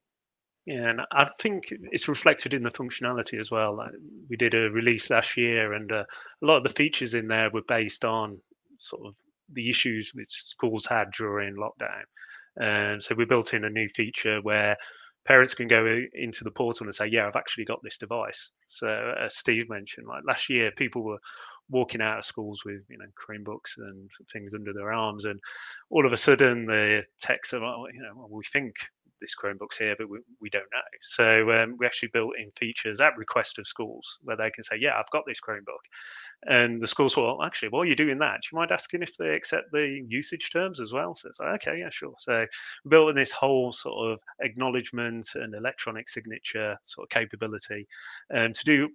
Yeah, 0.64 0.90
and 0.90 1.00
I 1.10 1.28
think 1.40 1.72
it's 1.90 2.06
reflected 2.06 2.54
in 2.54 2.62
the 2.62 2.70
functionality 2.70 3.38
as 3.38 3.50
well. 3.50 3.76
Like 3.76 3.90
we 4.30 4.36
did 4.36 4.54
a 4.54 4.70
release 4.70 5.10
last 5.10 5.36
year, 5.36 5.72
and 5.72 5.90
uh, 5.90 6.04
a 6.42 6.46
lot 6.46 6.56
of 6.56 6.62
the 6.62 6.68
features 6.68 7.14
in 7.14 7.26
there 7.26 7.50
were 7.50 7.62
based 7.66 8.04
on 8.04 8.38
sort 8.78 9.06
of 9.06 9.16
the 9.52 9.68
issues 9.68 10.12
which 10.14 10.28
schools 10.28 10.86
had 10.86 11.10
during 11.12 11.56
lockdown. 11.56 12.04
And 12.56 13.02
so 13.02 13.14
we 13.14 13.24
built 13.24 13.54
in 13.54 13.64
a 13.64 13.70
new 13.70 13.88
feature 13.88 14.40
where 14.42 14.76
parents 15.24 15.54
can 15.54 15.68
go 15.68 16.00
into 16.14 16.44
the 16.44 16.50
portal 16.50 16.86
and 16.86 16.94
say, 16.94 17.06
"Yeah, 17.06 17.26
I've 17.26 17.36
actually 17.36 17.64
got 17.64 17.80
this 17.82 17.98
device." 17.98 18.52
So 18.66 18.88
as 19.18 19.36
Steve 19.36 19.68
mentioned, 19.68 20.06
like 20.06 20.24
last 20.26 20.48
year, 20.48 20.72
people 20.72 21.02
were 21.04 21.18
walking 21.70 22.02
out 22.02 22.18
of 22.18 22.24
schools 22.24 22.62
with 22.64 22.82
you 22.88 22.98
know 22.98 23.06
Chromebooks 23.20 23.78
and 23.78 24.10
things 24.32 24.54
under 24.54 24.72
their 24.72 24.92
arms, 24.92 25.24
and 25.24 25.40
all 25.90 26.06
of 26.06 26.12
a 26.12 26.16
sudden 26.16 26.66
the 26.66 27.02
techs 27.20 27.54
are, 27.54 27.62
oh, 27.62 27.86
you 27.92 28.02
know, 28.02 28.12
well, 28.16 28.28
we 28.30 28.44
think 28.52 28.74
this 29.22 29.34
Chromebook's 29.34 29.78
here, 29.78 29.94
but 29.98 30.10
we, 30.10 30.18
we 30.40 30.50
don't 30.50 30.62
know. 30.72 30.80
So 31.00 31.50
um, 31.52 31.76
we 31.78 31.86
actually 31.86 32.10
built 32.12 32.34
in 32.38 32.50
features 32.50 33.00
at 33.00 33.16
request 33.16 33.58
of 33.58 33.66
schools 33.66 34.20
where 34.24 34.36
they 34.36 34.50
can 34.50 34.62
say, 34.62 34.76
yeah, 34.78 34.98
I've 34.98 35.10
got 35.10 35.24
this 35.26 35.40
Chromebook. 35.40 35.82
And 36.48 36.82
the 36.82 36.86
schools 36.86 37.16
will, 37.16 37.38
well, 37.38 37.46
actually, 37.46 37.70
while 37.70 37.84
you're 37.84 37.94
doing 37.94 38.18
that, 38.18 38.40
do 38.42 38.48
you 38.52 38.58
mind 38.58 38.72
asking 38.72 39.02
if 39.02 39.16
they 39.16 39.30
accept 39.30 39.72
the 39.72 40.04
usage 40.08 40.50
terms 40.50 40.80
as 40.80 40.92
well? 40.92 41.14
So 41.14 41.28
it's 41.28 41.40
like, 41.40 41.66
okay, 41.66 41.78
yeah, 41.78 41.90
sure. 41.90 42.14
So 42.18 42.44
built 42.88 43.10
in 43.10 43.16
this 43.16 43.32
whole 43.32 43.72
sort 43.72 44.12
of 44.12 44.18
acknowledgement 44.40 45.28
and 45.36 45.54
electronic 45.54 46.08
signature 46.08 46.76
sort 46.82 47.06
of 47.06 47.10
capability 47.10 47.86
um, 48.34 48.52
to 48.52 48.64
do 48.64 48.88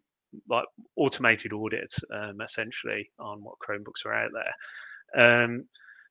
like 0.50 0.66
automated 0.98 1.54
audits 1.54 2.04
um, 2.14 2.42
essentially 2.42 3.10
on 3.20 3.44
what 3.44 3.56
Chromebooks 3.60 4.06
are 4.06 4.14
out 4.14 4.32
there. 4.34 5.44
Um, 5.44 5.66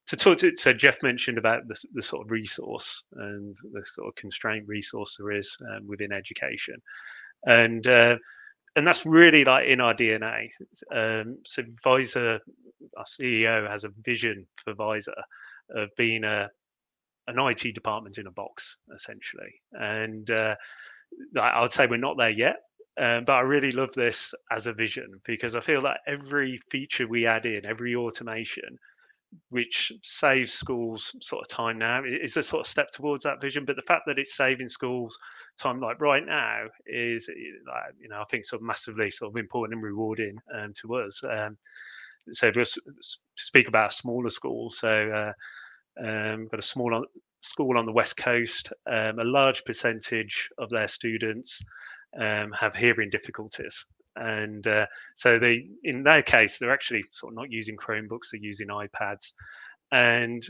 to 0.06 0.16
talk 0.16 0.38
to 0.38 0.54
so 0.56 0.72
Jeff 0.72 1.02
mentioned 1.02 1.38
about 1.38 1.66
the, 1.68 1.82
the 1.94 2.02
sort 2.02 2.24
of 2.24 2.30
resource 2.30 3.04
and 3.12 3.56
the 3.72 3.84
sort 3.84 4.08
of 4.08 4.14
constraint 4.14 4.64
resource 4.66 5.16
there 5.16 5.32
is 5.32 5.56
um, 5.70 5.86
within 5.86 6.12
education, 6.12 6.76
and 7.46 7.86
uh, 7.86 8.16
and 8.76 8.86
that's 8.86 9.06
really 9.06 9.44
like 9.44 9.66
in 9.66 9.80
our 9.80 9.94
DNA. 9.94 10.48
Um, 10.94 11.38
so 11.44 11.62
Visor, 11.82 12.38
our 12.96 13.04
CEO, 13.04 13.68
has 13.68 13.84
a 13.84 13.90
vision 14.02 14.46
for 14.56 14.74
Visor 14.74 15.14
of 15.74 15.88
being 15.96 16.24
a 16.24 16.48
an 17.28 17.38
IT 17.38 17.74
department 17.74 18.18
in 18.18 18.26
a 18.26 18.30
box, 18.30 18.78
essentially. 18.94 19.52
And 19.72 20.30
uh, 20.30 20.54
I 21.40 21.60
would 21.60 21.72
say 21.72 21.86
we're 21.86 21.96
not 21.96 22.16
there 22.16 22.30
yet, 22.30 22.56
um, 22.98 23.24
but 23.24 23.34
I 23.34 23.40
really 23.40 23.72
love 23.72 23.92
this 23.94 24.32
as 24.50 24.66
a 24.66 24.72
vision 24.72 25.20
because 25.24 25.56
I 25.56 25.60
feel 25.60 25.82
that 25.82 26.00
every 26.06 26.58
feature 26.70 27.08
we 27.08 27.26
add 27.26 27.46
in, 27.46 27.66
every 27.66 27.94
automation, 27.94 28.78
which 29.51 29.92
saves 30.03 30.53
schools 30.53 31.14
sort 31.20 31.40
of 31.40 31.49
time 31.49 31.79
now 31.79 32.03
is 32.05 32.37
a 32.37 32.42
sort 32.42 32.61
of 32.61 32.66
step 32.66 32.90
towards 32.90 33.25
that 33.25 33.40
vision 33.40 33.64
but 33.64 33.77
the 33.77 33.83
fact 33.83 34.03
that 34.07 34.18
it's 34.18 34.37
saving 34.37 34.68
schools 34.68 35.18
time 35.59 35.81
like 35.81 36.01
right 36.01 36.27
now 36.27 36.64
is 36.87 37.29
you 37.29 38.09
know 38.09 38.20
i 38.20 38.25
think 38.31 38.44
sort 38.44 38.61
of 38.61 38.66
massively 38.66 39.11
sort 39.11 39.33
of 39.33 39.37
important 39.37 39.75
and 39.75 39.83
rewarding 39.83 40.37
um, 40.55 40.72
to 40.75 40.94
us 40.96 41.22
um, 41.31 41.57
so 42.33 42.51
just 42.51 42.81
speak 43.37 43.68
about 43.68 43.90
a 43.90 43.94
smaller 43.94 44.31
school 44.31 44.70
so 44.70 44.88
uh, 45.11 45.33
um, 46.07 46.49
got 46.49 46.61
a 46.61 46.62
small 46.62 47.05
school 47.40 47.79
on 47.79 47.87
the 47.87 47.92
west 47.92 48.16
coast 48.16 48.72
um, 48.90 49.18
a 49.18 49.25
large 49.25 49.64
percentage 49.64 50.49
of 50.59 50.70
their 50.70 50.88
students 50.88 51.62
um, 52.18 52.51
have 52.53 52.75
hearing 52.75 53.11
difficulties 53.11 53.87
and 54.16 54.66
uh, 54.66 54.87
so 55.14 55.38
they 55.38 55.68
in 55.85 56.02
their 56.02 56.22
case 56.22 56.59
they're 56.59 56.72
actually 56.72 57.05
sort 57.11 57.33
of 57.33 57.37
not 57.37 57.50
using 57.50 57.76
chromebooks 57.76 58.31
they're 58.33 58.40
using 58.40 58.68
ipads 58.68 59.33
and 59.92 60.44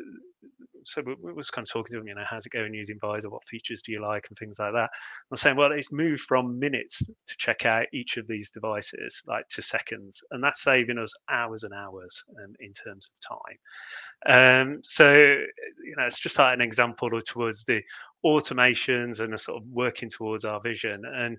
so 0.87 1.02
we 1.05 1.33
was 1.33 1.50
kind 1.50 1.66
of 1.66 1.70
talking 1.70 1.92
to 1.92 1.98
them, 1.98 2.07
you 2.07 2.14
know, 2.14 2.22
how's 2.24 2.46
it 2.46 2.52
going 2.52 2.72
using 2.72 2.98
Visor? 3.00 3.29
What 3.29 3.44
features 3.44 3.83
do 3.83 3.90
you 3.90 4.00
like 4.00 4.26
and 4.29 4.38
things 4.38 4.61
like 4.61 4.72
that? 4.72 4.88
I'm 5.31 5.37
saying, 5.37 5.57
well, 5.57 5.72
it's 5.72 5.92
moved 5.92 6.20
from 6.22 6.59
minutes 6.59 7.07
to 7.07 7.37
check 7.38 7.66
out 7.66 7.87
each 7.92 8.16
of 8.16 8.29
these 8.29 8.52
devices, 8.52 9.22
like 9.26 9.48
to 9.48 9.62
seconds, 9.62 10.22
and 10.31 10.42
that's 10.42 10.62
saving 10.62 10.98
us 10.98 11.12
hours 11.29 11.64
and 11.64 11.74
hours 11.74 12.24
um, 12.42 12.55
in 12.61 12.72
terms 12.72 13.11
of 13.11 13.38
time. 14.26 14.68
Um, 14.68 14.81
so, 14.85 15.12
you 15.12 15.94
know, 15.96 16.07
it's 16.07 16.20
just 16.20 16.38
like 16.38 16.55
an 16.55 16.61
example 16.61 17.11
towards 17.20 17.64
the 17.64 17.83
automations 18.24 19.20
and 19.20 19.33
the 19.33 19.38
sort 19.38 19.61
of 19.61 19.68
working 19.68 20.09
towards 20.09 20.44
our 20.44 20.61
vision. 20.61 21.02
And 21.05 21.37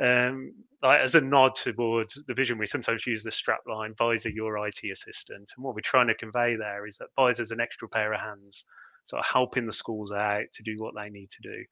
um, 0.00 0.52
like 0.82 1.00
as 1.00 1.14
a 1.14 1.20
nod 1.20 1.54
towards 1.54 2.22
the 2.24 2.34
vision, 2.34 2.58
we 2.58 2.66
sometimes 2.66 3.06
use 3.06 3.22
the 3.22 3.30
strapline 3.30 3.96
Visor 3.96 4.30
your 4.30 4.66
IT 4.66 4.80
assistant. 4.90 5.50
And 5.56 5.64
what 5.64 5.74
we're 5.74 5.80
trying 5.80 6.08
to 6.08 6.14
convey 6.14 6.56
there 6.56 6.86
is 6.86 6.98
that 6.98 7.08
Visor's 7.18 7.52
an 7.52 7.60
extra 7.60 7.88
pair 7.88 8.12
of 8.12 8.20
hands, 8.20 8.66
sort 9.04 9.20
of 9.20 9.26
helping 9.26 9.66
the 9.66 9.72
schools 9.72 10.12
out 10.12 10.44
to 10.52 10.62
do 10.62 10.76
what 10.78 10.94
they 10.96 11.08
need 11.08 11.30
to 11.30 11.42
do. 11.42 11.64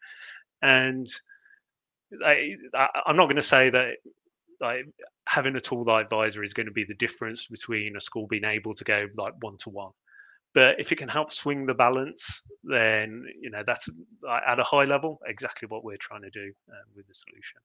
And 0.63 1.09
I, 2.25 2.57
am 3.07 3.17
not 3.17 3.27
going 3.27 3.37
to 3.37 3.43
say 3.43 3.71
that 3.71 3.97
like 4.61 4.85
having 5.27 5.57
a 5.57 5.61
tool 5.61 5.85
like 5.85 6.11
Visor 6.11 6.45
is 6.45 6.55
going 6.55 6.67
to 6.67 6.73
be 6.73 6.85
the 6.85 6.95
difference 6.95 7.47
between 7.47 7.97
a 7.97 8.01
school 8.01 8.27
being 8.27 8.45
able 8.45 8.75
to 8.75 8.85
go 8.85 9.07
like 9.17 9.33
one 9.41 9.57
to 9.59 9.71
one. 9.71 9.93
But 10.53 10.81
if 10.81 10.91
it 10.91 10.97
can 10.97 11.09
help 11.09 11.33
swing 11.33 11.65
the 11.65 11.75
balance, 11.75 12.43
then 12.65 13.25
you 13.41 13.51
know 13.51 13.63
that's 13.67 13.89
at 14.49 14.59
a 14.59 14.65
high 14.65 14.85
level 14.85 15.21
exactly 15.27 15.67
what 15.69 15.85
we're 15.85 15.97
trying 15.97 16.23
to 16.23 16.31
do 16.31 16.53
uh, 16.69 16.83
with 16.95 17.07
the 17.07 17.15
solution. 17.15 17.61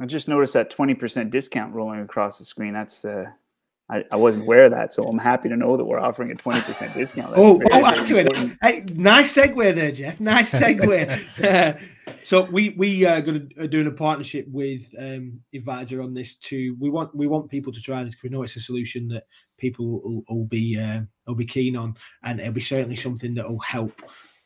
I 0.00 0.06
just 0.06 0.28
noticed 0.28 0.52
that 0.54 0.74
20% 0.74 1.30
discount 1.30 1.74
rolling 1.74 2.00
across 2.00 2.38
the 2.38 2.44
screen. 2.44 2.72
That's 2.72 3.04
uh, 3.04 3.26
I, 3.90 4.04
I, 4.10 4.16
wasn't 4.16 4.44
aware 4.44 4.64
of 4.64 4.72
that, 4.72 4.92
so 4.92 5.02
I'm 5.02 5.18
happy 5.18 5.48
to 5.48 5.56
know 5.56 5.76
that 5.76 5.84
we're 5.84 6.00
offering 6.00 6.30
a 6.30 6.34
20% 6.34 6.94
discount. 6.94 7.30
That's 7.30 7.40
oh, 7.40 7.60
oh, 7.72 7.86
actually, 7.86 8.28
hey, 8.62 8.84
nice 8.94 9.36
segue 9.36 9.74
there, 9.74 9.92
Jeff. 9.92 10.20
Nice 10.20 10.54
segue. 10.54 11.80
so 12.22 12.44
we 12.44 12.70
we 12.70 13.04
are 13.04 13.20
going 13.20 13.48
to 13.50 13.68
doing 13.68 13.86
a 13.86 13.92
partnership 13.92 14.46
with 14.48 14.94
um, 14.98 15.40
Advisor 15.54 16.02
on 16.02 16.14
this 16.14 16.36
too. 16.36 16.76
We 16.78 16.90
want 16.90 17.14
we 17.14 17.26
want 17.26 17.50
people 17.50 17.72
to 17.72 17.80
try 17.80 18.04
this 18.04 18.14
because 18.14 18.24
we 18.24 18.30
know 18.30 18.42
it's 18.42 18.56
a 18.56 18.60
solution 18.60 19.08
that 19.08 19.24
people 19.56 19.90
will, 19.90 20.22
will 20.28 20.44
be 20.44 20.78
uh, 20.78 21.00
will 21.26 21.34
be 21.34 21.46
keen 21.46 21.76
on, 21.76 21.96
and 22.22 22.40
it'll 22.40 22.52
be 22.52 22.60
certainly 22.60 22.96
something 22.96 23.34
that 23.34 23.48
will 23.48 23.58
help 23.60 24.02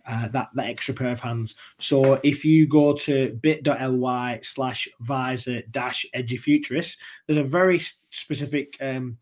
uh, 0.06 0.28
that 0.28 0.48
that 0.54 0.66
extra 0.66 0.94
pair 0.94 1.12
of 1.12 1.20
hands. 1.20 1.54
So 1.78 2.20
if 2.22 2.44
you 2.44 2.66
go 2.66 2.94
to 2.94 3.38
bit.ly 3.40 4.40
slash 4.42 4.88
visor 5.00 5.62
dash 5.70 6.06
edufuturist, 6.14 6.98
there's 7.26 7.38
a 7.38 7.44
very 7.44 7.80
specific 8.10 8.76
um, 8.80 9.18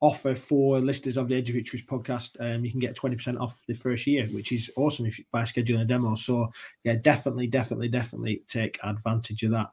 offer 0.00 0.34
for 0.34 0.78
listeners 0.78 1.16
of 1.16 1.28
the 1.28 1.42
Edufuturist 1.42 1.86
podcast. 1.86 2.36
Um, 2.40 2.64
you 2.64 2.70
can 2.70 2.80
get 2.80 2.96
20% 2.96 3.40
off 3.40 3.64
the 3.66 3.74
first 3.74 4.06
year, 4.06 4.26
which 4.26 4.52
is 4.52 4.70
awesome 4.76 5.06
if 5.06 5.18
you, 5.18 5.24
by 5.32 5.42
scheduling 5.42 5.80
a 5.80 5.84
demo. 5.84 6.14
So 6.14 6.52
yeah, 6.84 6.96
definitely, 6.96 7.48
definitely, 7.48 7.88
definitely 7.88 8.42
take 8.46 8.78
advantage 8.82 9.42
of 9.42 9.50
that. 9.52 9.70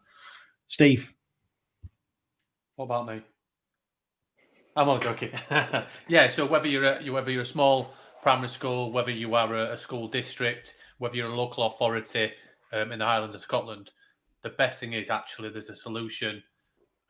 Steve. 0.67 1.13
What 2.75 2.85
about 2.85 3.07
me? 3.07 3.21
I'm 4.75 4.89
all 4.89 4.97
joking. 4.97 5.31
yeah, 6.07 6.27
so 6.27 6.45
whether 6.45 6.67
you're 6.67 6.83
a, 6.83 7.09
whether 7.09 7.31
you're 7.31 7.43
a 7.43 7.45
small 7.45 7.93
primary 8.25 8.49
school, 8.49 8.91
whether 8.91 9.11
you 9.11 9.35
are 9.35 9.53
a, 9.53 9.73
a 9.73 9.77
school 9.77 10.07
district, 10.07 10.73
whether 10.97 11.15
you're 11.15 11.29
a 11.29 11.35
local 11.35 11.67
authority, 11.67 12.31
um, 12.73 12.91
in 12.91 12.97
the 12.97 13.05
Highlands 13.05 13.35
of 13.35 13.41
Scotland, 13.41 13.91
the 14.41 14.49
best 14.49 14.79
thing 14.79 14.93
is 14.93 15.11
actually 15.11 15.49
there's 15.49 15.69
a 15.69 15.75
solution 15.75 16.41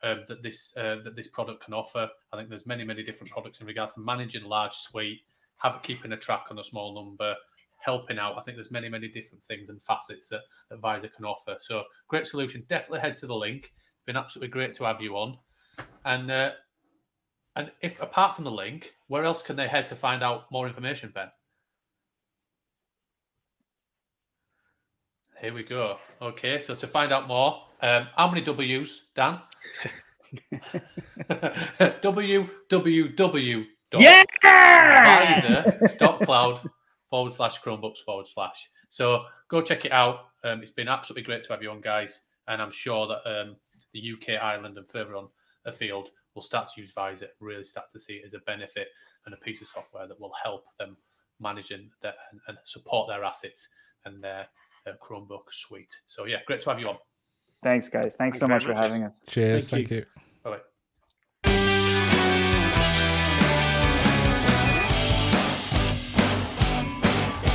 um, 0.02 0.24
that 0.28 0.42
this 0.42 0.74
uh, 0.76 0.96
that 1.04 1.16
this 1.16 1.28
product 1.28 1.64
can 1.64 1.72
offer. 1.72 2.06
I 2.34 2.36
think 2.36 2.50
there's 2.50 2.66
many 2.66 2.84
many 2.84 3.02
different 3.02 3.30
products 3.30 3.62
in 3.62 3.66
regards 3.66 3.94
to 3.94 4.00
managing 4.00 4.44
large 4.44 4.74
suite, 4.74 5.22
have 5.56 5.80
keeping 5.82 6.12
a 6.12 6.18
track 6.18 6.48
on 6.50 6.58
a 6.58 6.64
small 6.64 6.94
number, 6.94 7.34
helping 7.78 8.18
out. 8.18 8.36
I 8.36 8.42
think 8.42 8.58
there's 8.58 8.70
many 8.70 8.90
many 8.90 9.08
different 9.08 9.42
things 9.44 9.70
and 9.70 9.82
facets 9.82 10.28
that, 10.28 10.42
that 10.68 10.80
Visor 10.80 11.08
can 11.08 11.24
offer. 11.24 11.56
So 11.60 11.84
great 12.08 12.26
solution. 12.26 12.62
Definitely 12.68 13.00
head 13.00 13.16
to 13.16 13.26
the 13.26 13.34
link. 13.34 13.72
Been 14.04 14.18
absolutely 14.18 14.50
great 14.50 14.74
to 14.74 14.84
have 14.84 15.00
you 15.00 15.14
on. 15.16 15.38
And 16.04 16.30
uh, 16.30 16.50
and 17.56 17.72
if 17.80 18.00
apart 18.00 18.36
from 18.36 18.44
the 18.44 18.50
link, 18.50 18.92
where 19.08 19.24
else 19.24 19.42
can 19.42 19.56
they 19.56 19.66
head 19.66 19.86
to 19.88 19.96
find 19.96 20.22
out 20.22 20.44
more 20.52 20.66
information, 20.66 21.10
Ben? 21.14 21.28
Here 25.40 25.52
we 25.52 25.62
go. 25.62 25.98
Okay, 26.20 26.60
so 26.60 26.74
to 26.74 26.86
find 26.86 27.12
out 27.12 27.26
more, 27.26 27.62
um, 27.82 28.08
how 28.16 28.28
many 28.28 28.42
W's, 28.42 29.02
Dan? 29.14 29.40
www. 32.00 33.66
Yeah! 33.94 34.24
cloud 36.24 36.60
forward 37.08 37.32
slash 37.32 37.60
Chromebooks 37.60 37.98
forward 38.04 38.28
slash. 38.28 38.68
So 38.90 39.24
go 39.48 39.62
check 39.62 39.84
it 39.84 39.92
out. 39.92 40.26
Um, 40.44 40.62
it's 40.62 40.70
been 40.70 40.88
absolutely 40.88 41.22
great 41.22 41.44
to 41.44 41.52
have 41.52 41.62
you 41.62 41.70
on, 41.70 41.80
guys. 41.80 42.22
And 42.48 42.60
I'm 42.60 42.70
sure 42.70 43.06
that 43.06 43.26
um, 43.28 43.56
the 43.92 44.12
UK, 44.12 44.42
Ireland, 44.42 44.78
and 44.78 44.88
further 44.88 45.16
on 45.16 45.28
afield 45.64 46.10
will 46.36 46.42
start 46.42 46.68
to 46.72 46.80
use 46.80 46.92
Visor, 46.92 47.28
really 47.40 47.64
start 47.64 47.90
to 47.90 47.98
see 47.98 48.14
it 48.14 48.22
as 48.24 48.34
a 48.34 48.38
benefit 48.40 48.88
and 49.24 49.34
a 49.34 49.38
piece 49.38 49.60
of 49.60 49.66
software 49.66 50.06
that 50.06 50.20
will 50.20 50.32
help 50.40 50.64
them 50.78 50.96
manage 51.40 51.72
and, 51.72 51.90
and 52.46 52.58
support 52.64 53.08
their 53.08 53.24
assets 53.24 53.66
and 54.04 54.22
their 54.22 54.46
uh, 54.86 54.92
Chromebook 55.02 55.50
suite. 55.50 55.94
So 56.06 56.26
yeah, 56.26 56.38
great 56.46 56.60
to 56.62 56.70
have 56.70 56.78
you 56.78 56.86
on. 56.86 56.98
Thanks, 57.62 57.88
guys. 57.88 58.14
Thanks, 58.14 58.16
Thanks 58.16 58.38
so 58.38 58.46
much 58.46 58.64
for 58.64 58.74
having 58.74 59.02
us. 59.02 59.24
Cheers. 59.26 59.68
Thank, 59.68 59.88
thank 59.88 59.90
you. 59.90 59.96
you. 59.96 60.04
Bye. 60.16 60.22